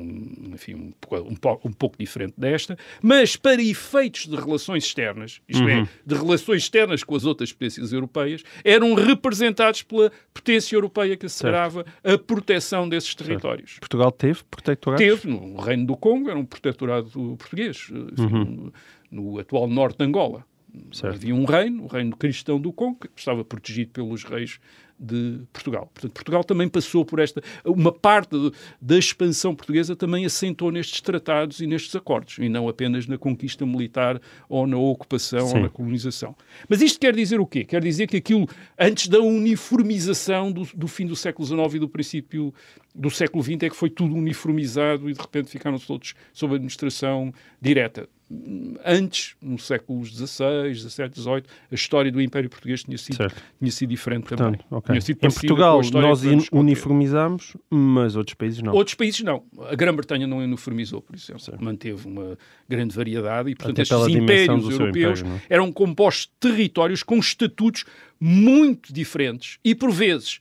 [0.54, 5.67] enfim, um, pouco, um, um pouco diferente desta, mas para efeitos de relações externas, isto
[5.67, 5.84] é, uhum.
[5.84, 11.25] é, de relações externas com as outras potências europeias, eram representados pela potência europeia que
[11.25, 13.71] assegurava a proteção desses territórios.
[13.71, 13.82] Certo.
[13.82, 15.04] Portugal teve protetorado?
[15.04, 18.71] Teve, no Reino do Congo era um protetorado português, enfim, uhum.
[19.12, 20.45] no, no atual norte de Angola.
[20.91, 21.15] Certo.
[21.15, 24.60] Havia um reino, o reino cristão do Congo, que estava protegido pelos reis
[24.99, 25.89] de Portugal.
[25.93, 27.41] Portanto, Portugal também passou por esta.
[27.65, 28.36] Uma parte
[28.81, 33.65] da expansão portuguesa também assentou nestes tratados e nestes acordos, e não apenas na conquista
[33.65, 35.55] militar ou na ocupação Sim.
[35.58, 36.36] ou na colonização.
[36.69, 37.65] Mas isto quer dizer o quê?
[37.65, 38.47] Quer dizer que aquilo,
[38.79, 42.53] antes da uniformização do, do fim do século XIX e do princípio
[42.95, 47.34] do século XX, é que foi tudo uniformizado e de repente ficaram todos sob administração
[47.62, 48.08] direta
[48.84, 53.17] antes, no séculos XVI, XVII, XVIII, a história do Império Português tinha sido,
[53.60, 54.79] tinha sido diferente Portanto, também.
[54.79, 55.01] Okay.
[55.01, 58.73] Sido em Portugal nós uniformizamos, mas outros países não.
[58.73, 59.43] Outros países não.
[59.69, 61.41] A Grã-Bretanha não uniformizou, por exemplo.
[61.41, 61.63] Certo.
[61.63, 65.53] Manteve uma grande variedade e, portanto, estes impérios europeus império, é?
[65.53, 67.86] eram compostos de territórios com estatutos
[68.19, 70.39] muito diferentes e, por vezes,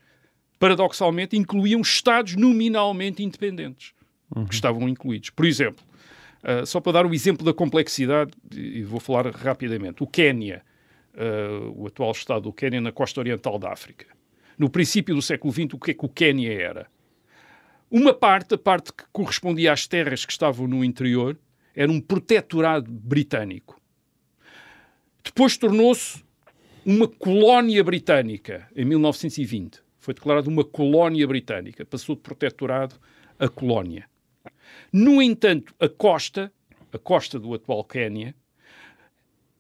[0.58, 3.92] paradoxalmente, incluíam Estados nominalmente independentes
[4.34, 4.46] uhum.
[4.46, 5.30] que estavam incluídos.
[5.30, 5.84] Por exemplo,
[6.44, 10.02] Uh, só para dar um exemplo da complexidade, e vou falar rapidamente.
[10.02, 10.62] O Quénia,
[11.14, 14.06] uh, o atual Estado do Quénia na costa oriental da África.
[14.58, 16.86] No princípio do século XX, o que é que o Quénia era?
[17.90, 21.38] Uma parte, a parte que correspondia às terras que estavam no interior,
[21.74, 23.80] era um protetorado britânico.
[25.24, 26.22] Depois tornou-se
[26.84, 29.82] uma colónia britânica, em 1920.
[30.04, 31.82] Foi declarado uma colónia britânica.
[31.82, 32.96] Passou de protetorado
[33.38, 34.06] a colónia.
[34.92, 36.52] No entanto, a costa,
[36.92, 38.34] a costa do atual Quénia,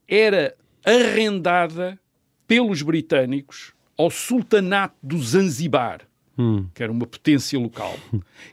[0.06, 0.54] era
[0.84, 1.98] arrendada
[2.46, 6.02] pelos britânicos ao sultanato do Zanzibar,
[6.36, 6.66] hum.
[6.74, 7.96] que era uma potência local.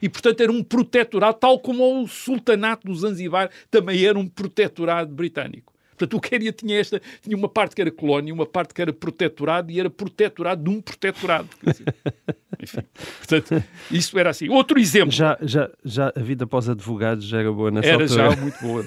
[0.02, 5.14] E, portanto, era um protetorado, tal como o sultanato do Zanzibar também era um protetorado
[5.14, 5.74] britânico.
[6.02, 8.92] Portanto, o Quénia tinha esta, tinha uma parte que era colónia, uma parte que era
[8.92, 11.48] protetorado e era protetorado de um protetorado.
[12.62, 12.82] Enfim,
[13.18, 14.50] portanto, isso era assim.
[14.50, 15.12] Outro exemplo.
[15.12, 18.22] Já, já, já a vida após advogados já era boa nessa era altura.
[18.22, 18.84] Era já muito boa.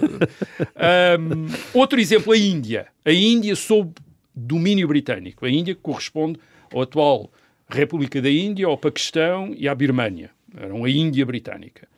[1.21, 2.87] um, outro exemplo, a Índia.
[3.05, 3.93] A Índia sob
[4.35, 5.45] domínio britânico.
[5.45, 6.39] A Índia corresponde
[6.73, 7.31] ao atual
[7.69, 10.31] República da Índia, ao Paquistão e à Birmânia.
[10.57, 11.89] Eram a Índia britânica.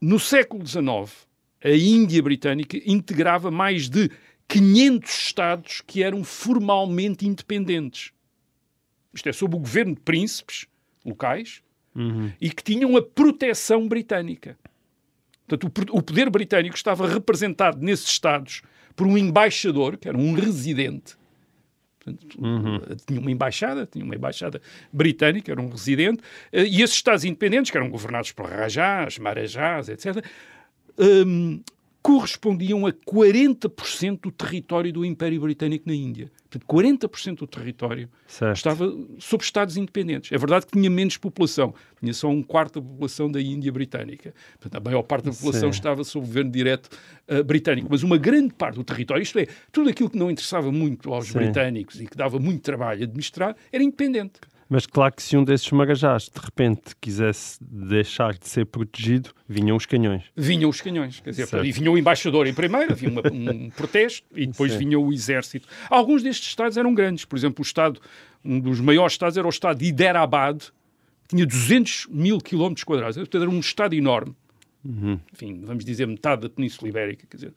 [0.00, 1.27] No século XIX,
[1.62, 4.10] a Índia Britânica integrava mais de
[4.46, 8.12] 500 Estados que eram formalmente independentes.
[9.12, 10.66] Isto é, sob o governo de príncipes
[11.04, 11.62] locais
[11.94, 12.32] uhum.
[12.40, 14.56] e que tinham a proteção britânica.
[15.46, 18.62] Portanto, o poder britânico estava representado nesses Estados
[18.94, 21.16] por um embaixador, que era um residente.
[21.98, 22.38] Portanto,
[23.06, 24.60] Tinha uma embaixada, tinha uma embaixada
[24.92, 29.88] britânica, era um residente, eh, e esses Estados independentes, que eram governados por Rajás, Marajás,
[29.88, 30.24] etc.,
[30.98, 31.60] hum,
[32.02, 36.30] correspondiam a 40% do território do Império Britânico na Índia.
[36.48, 38.56] Portanto, 40% do território Certo.
[38.56, 40.32] estava sob Estados independentes.
[40.32, 44.32] É verdade que tinha menos população, tinha só um quarto da população da Índia britânica.
[44.58, 45.78] Portanto, a maior parte da população Sim.
[45.78, 46.88] estava sob o governo direto
[47.28, 47.88] uh, britânico.
[47.90, 51.26] Mas uma grande parte do território, isto é, tudo aquilo que não interessava muito aos
[51.26, 51.34] Sim.
[51.34, 54.40] britânicos e que dava muito trabalho a administrar, era independente.
[54.70, 59.74] Mas claro que se um desses marajás de repente quisesse deixar de ser protegido, vinham
[59.76, 60.24] os canhões.
[60.36, 61.20] vinham os canhões.
[61.20, 61.64] Quer dizer, Certo.
[61.64, 64.78] e vinha o embaixador em primeiro, havia uma- um protesto, e depois Sim.
[64.78, 65.66] vinha o exército.
[65.88, 67.24] Alguns destes estados eram grandes.
[67.24, 67.98] Por exemplo, o estado,
[68.44, 73.16] um dos maiores estados era o estado de Hyderabad, que tinha 200 mil quilómetros quadrados.
[73.16, 74.34] Portanto, era um estado enorme.
[75.32, 77.26] Enfim, vamos dizer metade da Península Ibérica.
[77.28, 77.54] Quer dizer,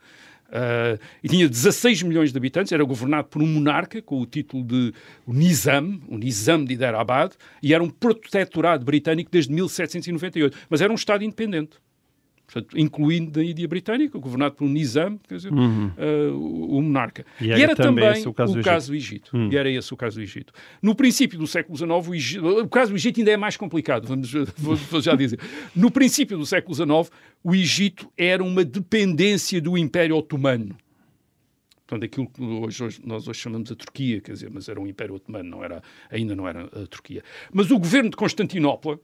[0.51, 4.63] ah, e tinha 16 milhões de habitantes, era governado por um monarca com o título
[4.63, 4.93] de
[5.25, 7.31] Nizam, o Nizam de Hyderabad,
[7.63, 11.77] e era um protetorado britânico desde 1798, mas era um Estado independente.
[12.51, 17.25] Portanto, incluindo a Índia Britânica, governado por um Nizam, quer dizer, ah, o, o monarca.
[17.39, 17.47] Uhum.
[17.47, 19.31] E era também o caso do Egito.
[19.31, 19.53] do Egito.
[19.53, 20.51] E era esse o caso do Egito.
[20.81, 24.05] No princípio do século XIX, o, Egito, o caso do Egito ainda é mais complicado,
[24.05, 25.39] vamos, vou já dizer.
[25.73, 27.09] No princípio do século XIX,
[27.41, 30.75] o Egito era uma dependência do Império Otomano.
[31.87, 34.87] Portanto, aquilo que hoje, hoje- nós hoje chamamos a Turquia, quer dizer, mas era um
[34.87, 37.21] Império Otomano, não era, ainda não era a Turquia.
[37.51, 38.97] Mas o governo de Constantinopla,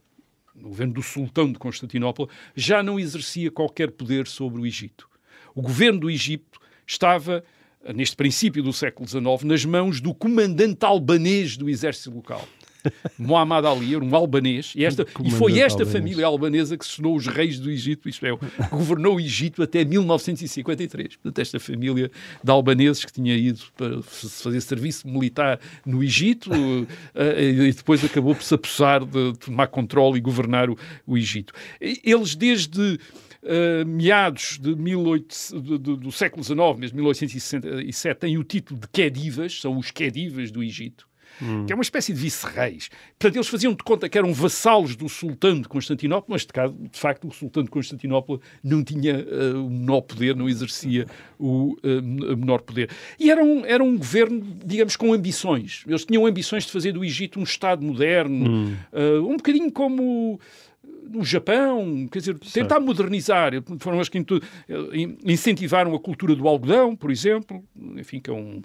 [0.62, 5.08] o governo do sultão de Constantinopla, já não exercia qualquer poder sobre o Egito.
[5.54, 7.44] O governo do Egito estava,
[7.94, 12.46] neste princípio do século XIX, nas mãos do comandante albanês do exército local.
[13.18, 15.92] Muhammad Ali era um albanês e, esta, e foi esta albanês.
[15.92, 18.30] família albanesa que se tornou os reis do Egito, isto é,
[18.70, 21.16] governou o Egito até 1953.
[21.16, 22.10] Portanto, esta família
[22.42, 26.50] de albaneses que tinha ido para fazer serviço militar no Egito
[27.14, 31.52] eh, e depois acabou por se apossar de tomar controle e governar o, o Egito.
[31.80, 32.98] Eles, desde
[33.42, 35.60] eh, meados de 18,
[35.96, 41.07] do, século XIX, mesmo 1867, têm o título de Khedivas, são os Khedivas do Egito
[41.66, 42.88] que é uma espécie de vice-reis.
[43.18, 46.74] Portanto, eles faziam de conta que eram vassalos do sultão de Constantinopla, mas de, caso,
[46.74, 51.06] de facto o sultão de Constantinopla não tinha eh, o menor poder, não exercia
[51.38, 52.90] o eh, menor poder.
[53.18, 55.84] E era um, era um governo, digamos, com ambições.
[55.86, 60.40] Eles tinham ambições de fazer do Egito um Estado moderno, eh, um bocadinho como
[61.08, 63.52] no Japão, quer dizer, tentar modernizar.
[63.78, 64.22] Foram eles que
[65.24, 67.64] incentivaram a cultura do algodão, por exemplo,
[67.96, 68.60] enfim, que é um,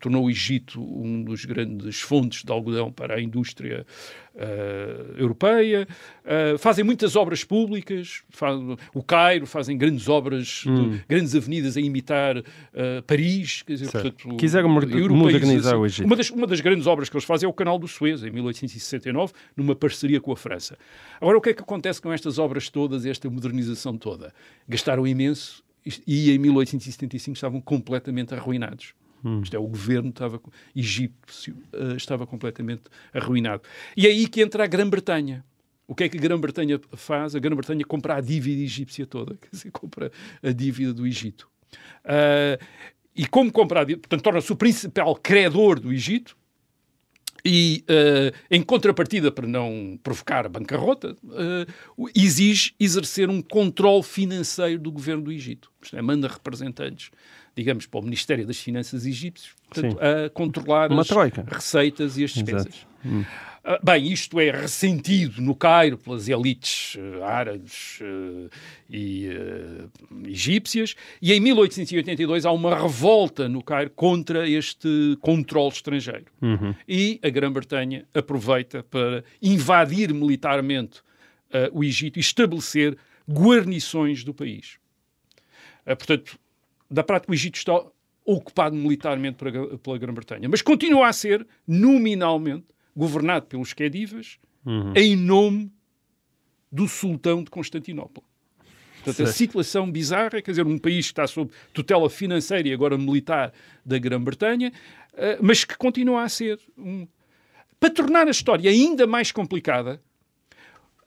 [0.00, 3.86] tornou o Egito um dos grandes fontes de algodão para a indústria
[4.34, 5.86] eh, europeia.
[6.24, 8.60] Eh, fazem muitas obras públicas, faz-
[8.94, 12.36] o Cairo fazem grandes obras, de- grandes avenidas a imitar
[12.72, 13.62] eh, Paris.
[13.62, 16.06] Quer dizer, portanto, Quiseram modernizar o Egito.
[16.06, 18.30] Uma das, uma das grandes obras que eles fazem é o Canal do Suez, em
[18.30, 20.76] 1869, numa parceria com a França.
[21.20, 24.32] Agora, o que é que acontece com estas obras todas, esta modernização toda?
[24.68, 25.62] Gastaram imenso
[26.06, 28.92] e em 1875 estavam completamente arruinados.
[29.42, 30.40] Isto é, o governo estava,
[30.74, 33.62] egípcio eh, estava completamente arruinado.
[33.96, 35.44] E é aí que entra a Grã-Bretanha.
[35.86, 37.34] O que é que a Grã-Bretanha faz?
[37.34, 40.10] A Grã-Bretanha compra a dívida egípcia toda, quer dizer, compra
[40.42, 41.48] a dívida do Egito.
[42.04, 42.58] Ah,
[43.14, 46.36] e como compra a dívida, portanto, torna-se o principal credor do Egito,
[47.44, 51.16] e, eh, em contrapartida, para não provocar bancarrota,
[51.96, 55.72] o- exige exercer um controle financeiro do governo do Egito.
[55.82, 57.10] Isto é, manda representantes,
[57.60, 61.44] digamos, para o Ministério das Finanças egípcios, portanto, a controlar Uma as troika.
[61.46, 62.86] receitas e as despesas.
[63.04, 63.50] Exato.
[63.62, 68.48] Ah, Bem, isto é ressentido no Cairo pelas elites eh, árabes eh,
[68.88, 76.24] e eh, egípcias, e em 1882 há uma revolta no Cairo contra este controle estrangeiro.
[76.88, 81.02] E a Grã-Bretanha aproveita para invadir militarmente
[81.72, 82.96] o Egito e estabelecer
[83.28, 84.78] guarnições do país.
[85.84, 86.38] Ah, portanto,
[86.90, 87.82] da prática, o Egito está
[88.24, 89.38] ocupado militarmente
[89.82, 94.38] pela, Grã-Bretanha, mas continua a ser, nominalmente, governado pelos Khedivas
[94.94, 95.72] em nome
[96.70, 98.22] do sultão de Constantinopla.
[99.02, 99.36] Portanto, a Certo.
[99.36, 103.52] situação bizarra, quer dizer, um país que está sob tutela financeira e agora militar
[103.84, 104.70] da Grã-Bretanha,
[105.14, 107.08] eh, mas que continua a ser um...
[107.78, 110.02] Para tornar a história ainda mais complicada,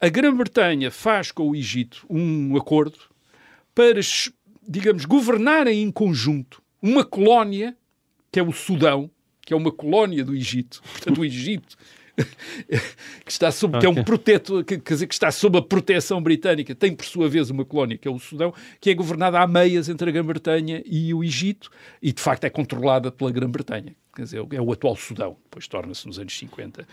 [0.01, 2.97] a Grã-Bretanha faz com o Egito um acordo
[3.75, 3.99] para,
[4.67, 7.75] digamos, governarem em conjunto uma colónia,
[8.31, 9.09] que é o Sudão,
[9.41, 10.81] que é uma colónia do Egito.
[10.81, 11.77] Portanto, o Egito,
[13.25, 16.21] que, está sob, que é um protetor, que, quer dizer, que está sob a proteção
[16.21, 19.47] britânica, tem por sua vez uma colónia, que é o Sudão, que é governada a
[19.47, 21.69] meias entre a Grã-Bretanha e o Egito,
[22.01, 23.95] e de facto é controlada pela Grã-Bretanha.
[24.15, 26.85] Quer dizer, é o atual Sudão, depois torna-se nos anos 50 uh,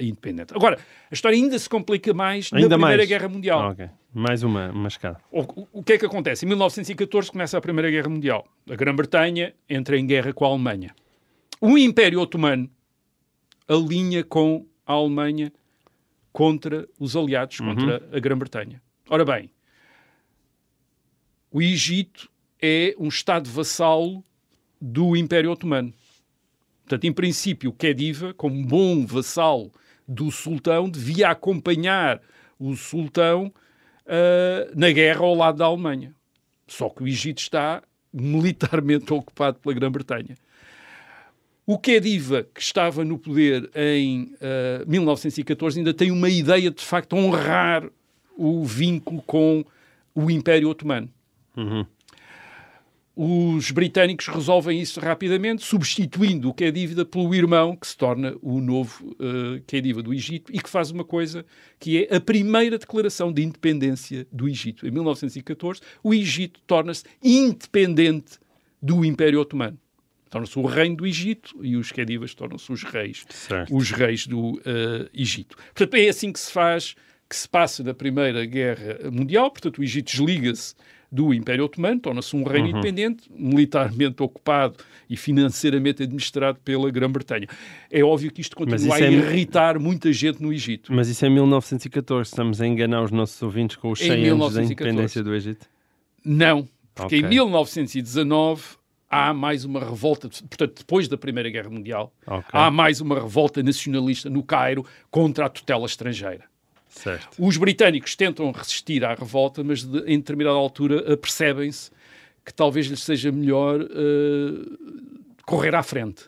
[0.00, 0.54] independente.
[0.54, 0.78] Agora,
[1.10, 3.08] a história ainda se complica mais Ainda na Primeira mais?
[3.08, 3.60] Guerra Mundial.
[3.60, 3.90] Ah, ok.
[4.14, 5.18] Mais uma, uma escada.
[5.30, 6.44] O, o que é que acontece?
[6.44, 8.46] Em 1914 começa a Primeira Guerra Mundial.
[8.70, 10.94] A Grã-Bretanha entra em guerra com a Alemanha.
[11.60, 12.70] O Império Otomano
[13.68, 15.52] alinha com a Alemanha
[16.32, 18.82] contra os aliados, contra a Grã-Bretanha.
[19.08, 19.50] Ora bem,
[21.50, 24.24] o Egito é um Estado vassalo
[24.80, 25.92] do Império Otomano.
[26.92, 29.72] Portanto, em princípio, o Khediva, como bom vassalo
[30.06, 32.20] do sultão, devia acompanhar
[32.58, 33.50] o sultão
[34.06, 36.14] ah, na guerra ao lado da Alemanha.
[36.68, 37.82] Só que o Egito está
[38.12, 40.36] militarmente ocupado pela Grã-Bretanha.
[41.66, 46.84] O Khediva, que estava no poder em ah, 1914, ainda tem uma ideia de, de
[46.84, 47.88] facto honrar
[48.36, 49.64] o vínculo com
[50.14, 51.08] o Império Otomano.
[53.14, 59.14] Os britânicos resolvem isso rapidamente, substituindo o Khediva pelo irmão, que se torna o novo
[59.20, 61.44] uh, Khediva do Egito e que faz uma coisa
[61.78, 64.86] que é a primeira declaração de independência do Egito.
[64.86, 68.38] Em 1914, o Egito torna-se independente
[68.80, 69.78] do Império Otomano.
[70.30, 73.76] Torna-se o reino do Egito e os Khedivas tornam-se os reis, Certo.
[73.76, 74.60] os reis do uh,
[75.12, 75.54] Egito.
[75.74, 76.94] Portanto, é assim que se faz,
[77.28, 79.50] que se passa da Primeira Guerra Mundial.
[79.50, 80.74] Portanto, o Egito desliga-se
[81.14, 84.76] do Império Otomano, torna-se um reino independente, militarmente ocupado
[85.10, 87.46] e financeiramente administrado pela Grã-Bretanha.
[87.90, 90.90] É óbvio que isto continua a é- irritar muita gente no Egito.
[90.90, 92.30] Mas isso é 1914.
[92.30, 94.72] Estamos a enganar os nossos ouvintes com os Em 100 anos da 1914.
[94.72, 95.66] independência do Egito.
[96.24, 97.20] Não, porque Ok.
[97.20, 98.62] em 1919
[99.10, 102.48] há mais uma revolta, portanto, depois da Primeira Guerra Mundial, Ok.
[102.52, 106.44] há mais uma revolta nacionalista no Cairo contra a tutela estrangeira.
[106.94, 107.28] Certo.
[107.38, 111.90] Os britânicos tentam resistir à revolta, mas de- em determinada altura apercebem-se
[112.44, 113.86] que talvez lhes seja melhor eh,
[115.46, 116.24] correr à frente.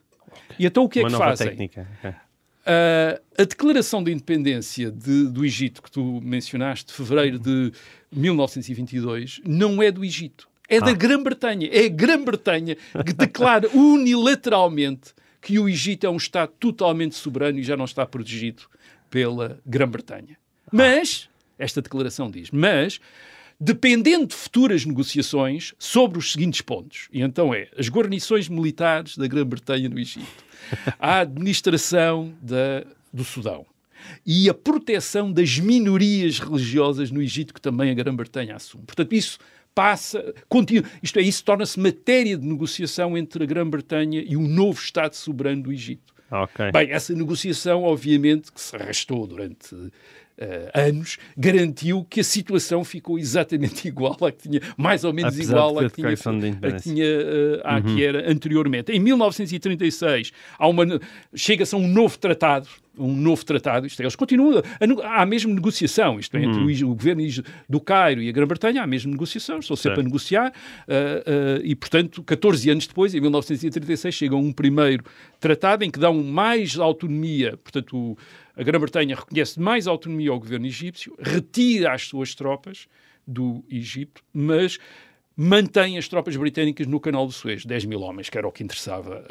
[0.58, 1.48] E então o que é uma que nova fazem?
[1.48, 1.86] técnica.
[2.66, 7.70] Uh, a declaração de independência de- do Egito que tu mencionaste, de fevereiro de
[8.10, 10.48] 1922, não é do Egito.
[10.68, 11.68] É da Grã-Bretanha.
[11.70, 15.12] É a Grã-Bretanha que declara unilateralmente
[15.42, 18.62] que o Egito é um Estado totalmente soberano e já não está protegido
[19.10, 20.38] pela Grã-Bretanha.
[20.76, 23.00] Mas, esta declaração diz, mas,
[23.60, 27.08] dependendo de futuras negociações sobre os seguintes pontos.
[27.12, 30.44] E então é as guarnições militares da Grã-Bretanha no Egito,
[30.98, 33.64] a administração da, do Sudão
[34.26, 38.84] e a proteção das minorias religiosas no Egito, que também a Grã-Bretanha assume.
[38.84, 39.38] Portanto, isso
[39.74, 44.78] passa, continua, isto é, isso torna-se matéria de negociação entre a Grã-Bretanha e o novo
[44.78, 46.12] Estado soberano do Egito.
[46.30, 46.72] Ok.
[46.72, 49.74] Bem, essa negociação, obviamente, que se arrastou durante
[50.74, 55.52] anos, garantiu que a situação ficou exatamente igual à que tinha, mais ou menos Apesar
[55.52, 56.08] igual à que tinha,
[56.68, 58.90] a que, tinha, eh, à que era anteriormente.
[58.92, 61.00] Em 1936, há uma, ne-
[61.34, 62.68] chega-se a um novo tratado,
[62.98, 66.60] um novo tratado, isto é, eles continuam, a, há a mesma negociação, isto é, entre
[66.60, 67.22] o, Ig- o governo
[67.68, 70.00] do Cairo e a Grã-Bretanha, há a mesma negociação, estou sempre Certo.
[70.00, 70.52] a negociar,
[70.88, 70.92] ah,
[71.26, 75.04] ah, e portanto, 14 anos depois, em 1936, chega um primeiro
[75.40, 78.16] tratado em que dão mais autonomia, portanto, o-
[78.56, 82.86] a Grã-Bretanha reconhece mais autonomia ao governo egípcio, retira as suas tropas
[83.26, 84.78] do Egito, mas
[85.36, 88.62] mantém as tropas britânicas no canal do Suez, 10 mil homens, que era o que
[88.62, 89.26] interessava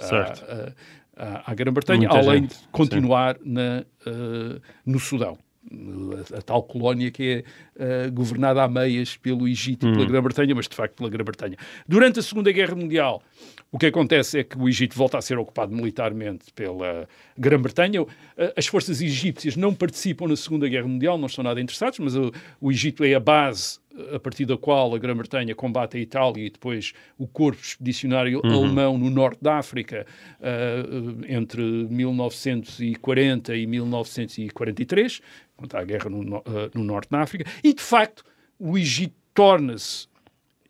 [1.15, 5.37] à- Grã-Bretanha, além gente, de continuar na, ah, no Sudão.
[5.71, 7.45] A, a tal colónia que
[7.77, 11.57] é ah, governada a meias pelo Egito e pela Grã-Bretanha, mas de facto pela Grã-Bretanha.
[11.87, 13.23] Durante a Segunda Guerra Mundial,
[13.71, 17.07] o que acontece é que o Egito volta a ser ocupado militarmente pela
[17.37, 18.05] Grã-Bretanha.
[18.37, 22.15] Ah, As forças egípcias não participam na Segunda Guerra Mundial, não estão nada interessados, mas
[22.15, 23.79] o, o Egito é a base
[24.13, 28.97] a partir da qual a Grã-Bretanha combate a Itália e depois o corpo expedicionário alemão
[28.97, 30.05] no norte da África
[30.41, 30.83] ah,
[31.27, 35.21] entre 1940 e 1943,
[35.55, 36.41] quando há a guerra no, ah,
[36.73, 38.23] no norte da África, e de facto
[38.57, 40.07] o Egito torna-se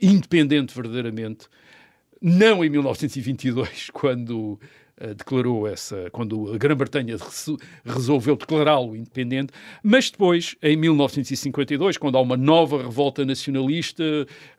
[0.02, 1.48] independente verdadeiramente
[2.22, 4.60] não em 1922, quando
[5.18, 7.50] declarou essa, quando a Grã-Bretanha res-
[7.84, 9.52] resolveu declará-lo independente,
[9.84, 14.04] mas depois, em 1952, quando há uma nova revolta nacionalista,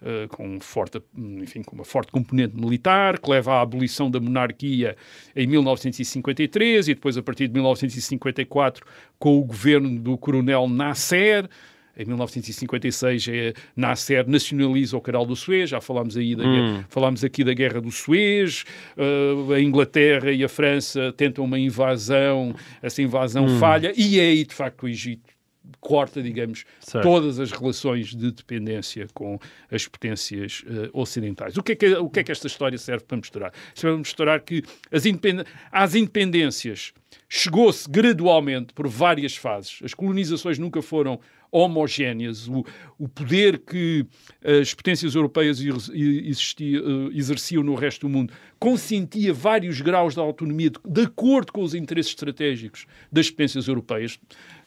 [0.02, 4.96] eh, com, forte, enfim, com uma forte componente militar, que leva à abolição da monarquia
[5.36, 8.84] em 1953 e depois, a partir de 1954,
[9.18, 11.48] com o governo do coronel Nasser,
[11.96, 17.22] em 1956, é, Nasser nacionaliza o canal do Suez, já falámos, aí da, guerra- falámos
[17.24, 18.64] aqui da Guerra do Suez,
[18.96, 24.44] eh, a Inglaterra e a França tentam uma invasão, essa invasão falha, e é aí,
[24.44, 25.33] de facto, o Egito
[25.80, 27.04] corta, digamos, Certo.
[27.04, 29.38] todas as relações de dependência com
[29.70, 31.56] as potências eh, ocidentais.
[31.56, 33.52] O que, é que, o que é que esta história serve para mostrar?
[33.74, 35.44] Serve para mostrar que as independ...
[35.72, 36.92] às independências
[37.28, 39.80] chegou-se gradualmente por várias fases.
[39.82, 41.18] As colonizações nunca foram
[41.50, 42.48] homogéneas.
[42.48, 42.64] O,
[42.98, 44.04] o poder que
[44.44, 50.20] as potências europeias ex- existia- eh, exerciam no resto do mundo consentia vários graus de
[50.20, 54.18] autonomia de, de acordo com os interesses estratégicos das potências europeias.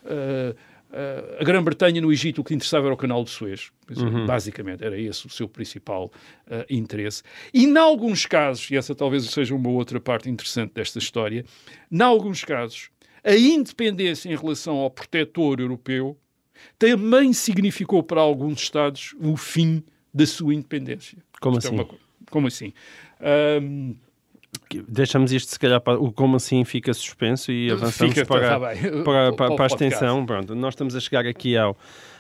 [0.05, 0.55] Eh, eh,
[1.39, 3.71] a Grã-Bretanha no Egito o que interessava era o canal de Suez.
[3.89, 6.11] Dizer, Basicamente, era esse o seu principal
[6.49, 7.23] eh, interesse.
[7.53, 11.43] E, em alguns casos, e essa talvez seja uma outra parte interessante desta história,
[11.91, 12.89] em alguns casos,
[13.23, 16.17] a independência em relação ao protetor europeu
[16.79, 19.83] também significou para alguns Estados o fim
[20.13, 21.17] da sua independência.
[21.41, 21.75] Como Isto é assim?
[21.75, 21.99] uma co-
[22.31, 22.73] como assim?
[24.87, 28.59] Deixamos isto, se calhar, para o como assim fica suspenso e avançamos Fica, para, tá
[28.59, 30.25] para, Para para, para a extensão.
[30.25, 31.77] Pronto, nós estamos a chegar aqui ao,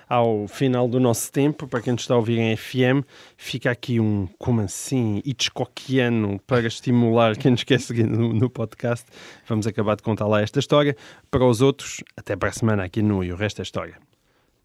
[0.07, 1.67] ao final do nosso tempo.
[1.67, 3.05] Para quem nos está a ouvir em FM,
[3.35, 9.05] fica aqui um como assim Hitchcockiano para estimular quem nos quer seguir no, no podcast.
[9.47, 10.95] Vamos acabar de contar lá esta história.
[11.29, 13.97] Para os outros, até para a semana aqui no E o Resto é História.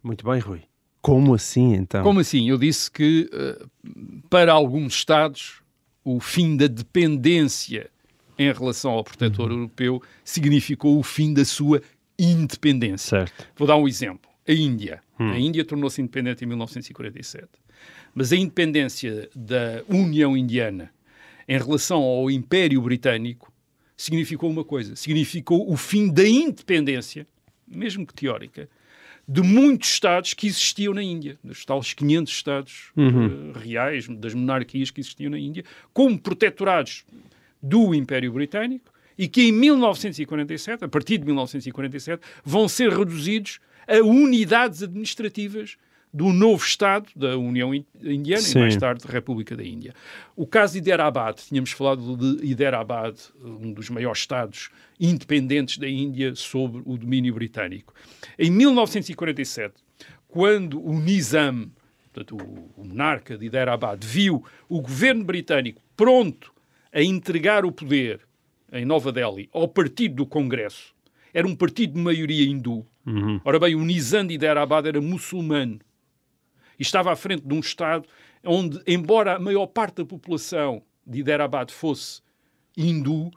[0.02, 0.62] Muito bem, Rui.
[1.00, 2.04] Como assim, então?
[2.04, 2.48] Como assim?
[2.48, 3.64] Eu disse que eh,
[4.30, 5.61] para alguns Estados
[6.04, 7.90] o fim da dependência
[8.38, 9.58] em relação ao protetor Uhum.
[9.58, 11.82] europeu significou o fim da sua
[12.18, 13.18] independência.
[13.26, 13.46] Certo.
[13.56, 14.30] Vou dar um exemplo.
[14.46, 15.02] A Índia.
[15.18, 15.30] Hum.
[15.30, 17.46] A Índia tornou-se independente em 1947.
[18.14, 20.90] Mas a independência da União Indiana
[21.48, 23.52] em relação ao Império Britânico
[23.96, 24.96] significou uma coisa.
[24.96, 27.26] Significou o fim da independência,
[27.66, 28.68] mesmo que teórica,
[29.32, 31.38] de muitos Estados que existiam na Índia.
[31.42, 35.64] Dos tais 500 Estados eh, reais, das monarquias que existiam na Índia,
[35.94, 37.02] como protetorados
[37.62, 43.58] do Império Britânico e que em 1947, a partir de 1947, vão ser reduzidos
[43.88, 45.78] a unidades administrativas
[46.12, 48.58] do novo Estado da União In- Indiana Sim.
[48.58, 49.94] e mais tarde República da Índia.
[50.36, 54.68] O caso de Hyderabad, tínhamos falado de Hyderabad, um dos maiores Estados
[55.00, 57.94] independentes da Índia sob o domínio britânico.
[58.38, 59.74] Em 1947,
[60.28, 61.70] quando o Nizam,
[62.12, 62.36] portanto,
[62.76, 66.52] o, monarca de Hyderabad, viu o governo britânico pronto
[66.92, 68.20] a entregar o poder
[68.70, 70.94] em Nova Delhi ao partido do Congresso,
[71.32, 72.86] era um partido de maioria hindu.
[73.44, 75.80] Ora bem, o Nizam de Hyderabad era muçulmano
[76.78, 78.06] e estava à frente de um Estado
[78.44, 82.20] onde, embora a maior parte da população de Hyderabad fosse
[82.76, 83.30] hindu,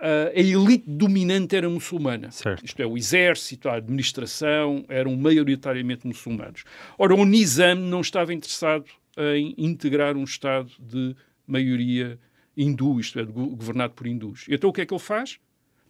[0.00, 2.30] ah, a elite dominante era muçulmana.
[2.30, 2.64] Certo.
[2.64, 6.64] Isto é, o exército, a administração eram maioritariamente muçulmanos.
[6.96, 8.86] Ora, o Nizam não estava interessado
[9.34, 12.18] em integrar um Estado de maioria
[12.56, 14.46] hindu, isto é, governado por hindus.
[14.48, 15.38] Então o que é que ele faz?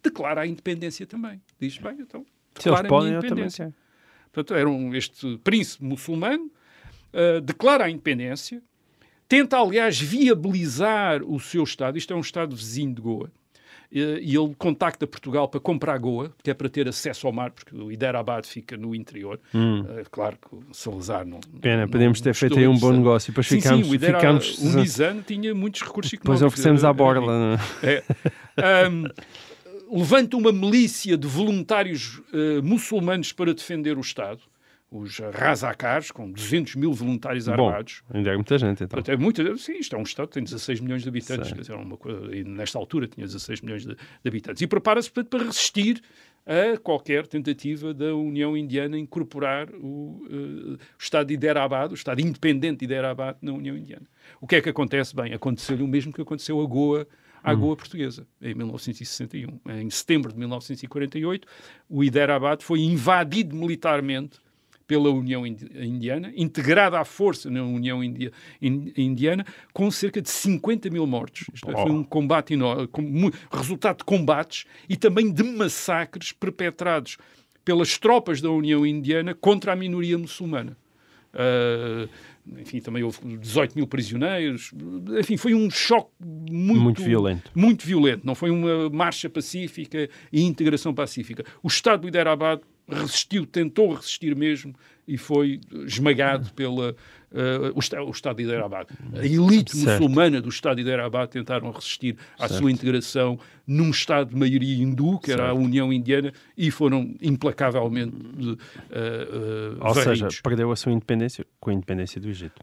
[0.01, 1.41] Declara a independência também.
[1.59, 3.73] Diz, bem, então, declara a minha independência.
[4.31, 6.51] Portanto, era um, este príncipe muçulmano,
[7.13, 8.61] ah, declara a independência,
[9.27, 11.97] tenta, aliás, viabilizar o seu Estado.
[11.97, 13.31] Isto é um Estado vizinho de Goa.
[13.91, 17.49] Eh, E ele contacta Portugal para comprar Goa, que é para ter acesso ao mar,
[17.51, 19.39] porque o Hyderabad fica no interior.
[19.53, 21.37] Eh, claro que o Salazar não.
[21.37, 21.59] Hum.
[21.59, 23.31] Pena, não- podemos ter feito aí um bom negócio.
[23.31, 23.85] Depois Sim, ficámos.
[23.87, 26.53] sim, o, Hidera- ficámos o Nizam tinha muitos recursos depois económicos.
[26.59, 27.55] oferecemos à borla.
[27.81, 27.85] rico.
[27.87, 28.03] É.
[28.85, 29.05] Ahm,
[29.91, 34.39] levanta uma milícia de voluntários eh, muçulmanos para defender o Estado,
[34.91, 38.01] os Razakars, com 200 mil voluntários Bom, armados.
[38.11, 39.01] ainda é muita gente, então.
[39.05, 41.75] É muita, sim, isto é um Estado que tem 16 milhões de habitantes, dizer, é
[41.75, 44.61] uma coisa, e nesta altura tinha 16 milhões de, de habitantes.
[44.61, 46.01] E prepara-se, portanto, para resistir
[46.45, 52.21] a qualquer tentativa da União Indiana incorporar o, eh, o Estado de Hyderabad, o Estado
[52.21, 54.07] independente de Hyderabad na União Indiana.
[54.41, 55.15] O que é que acontece?
[55.15, 57.07] Bem, aconteceu o mesmo que aconteceu a Goa,
[57.43, 59.59] à Goa portuguesa, em 1961.
[59.79, 61.47] Em setembro de 1948,
[61.87, 64.39] o Hyderabad foi invadido militarmente
[64.89, 70.27] pela União Indi- Indiana, integrada à força na União Indi- In- Indiana, com cerca de
[70.31, 71.45] 50 mil mortos.
[71.53, 71.93] Isto é, foi Oh.
[71.93, 72.89] um combate enorme,
[73.51, 77.17] resultado de combates e também de massacres perpetrados
[77.63, 80.75] pelas tropas da União Indiana contra a minoria muçulmana.
[81.35, 82.07] Ah,
[82.59, 84.71] enfim, também houve 18 mil prisioneiros.
[85.19, 87.51] Enfim, foi um choque muito, Muito violento.
[87.53, 88.25] Muito violento.
[88.25, 91.45] Não foi uma marcha pacífica e integração pacífica.
[91.61, 92.59] O Estado de Hyderabad
[92.89, 94.73] resistiu, tentou resistir mesmo
[95.07, 96.95] e foi esmagado pela
[97.33, 98.87] eh, o, o Estado de Hyderabad.
[99.13, 100.01] A elite Certo.
[100.01, 105.19] muçulmana do Estado de Hyderabad tentaram resistir à sua integração num Estado de maioria hindu,
[105.19, 105.61] que era a Certo.
[105.61, 108.13] União Indiana, e foram implacavelmente
[108.91, 110.03] eh, eh, Ou varridos.
[110.19, 112.61] seja, perdeu a sua independência com a independência do Egito.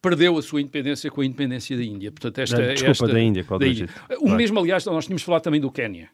[0.00, 2.10] Perdeu a sua independência com a independência da Índia.
[2.10, 3.44] Portanto, esta, desculpa, esta, da Índia.
[3.44, 3.84] Qual da Índia.
[3.84, 4.18] Índia.
[4.20, 6.08] O mesmo, aliás, nós tínhamos falado também do Quénia.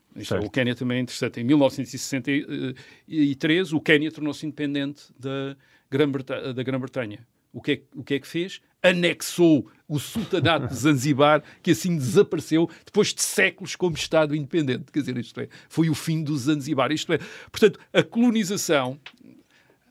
[0.45, 1.41] O Quénia também é interessante.
[1.41, 5.57] Em 1963, o Quénia tornou-se independente da
[5.91, 7.16] Grã-Bretanha.
[7.16, 7.24] Grã.
[7.53, 8.61] O, que é, o que é que fez?
[8.82, 14.93] Anexou o Sultanato de Zanzibar, que assim desapareceu depois de séculos como Estado independente.
[14.93, 16.93] Quer dizer, isto é, foi o fim do Zanzibar.
[16.93, 17.18] Isto é,
[17.51, 19.01] portanto, a colonização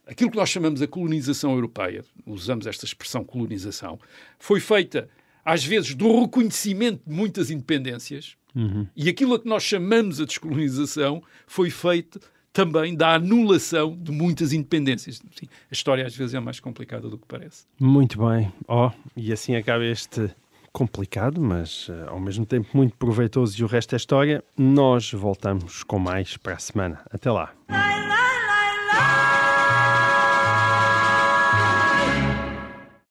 [0.09, 3.99] aquilo que nós chamamos a colonização europeia, usamos esta expressão colonização,
[4.39, 5.07] foi feita
[5.45, 8.87] às vezes do reconhecimento de muitas independências uhum.
[8.95, 12.19] e aquilo a que nós chamamos a descolonização foi feito
[12.51, 15.17] também da anulação de muitas independências.
[15.17, 17.65] Sim, a história às vezes é mais complicada do que parece.
[17.79, 18.51] Muito bem.
[18.67, 20.29] Oh, e assim acaba este
[20.73, 24.43] complicado, mas uh, ao mesmo tempo muito proveitoso e o resto é história.
[24.57, 27.01] Nós voltamos com mais para a semana.
[27.11, 27.53] Até lá.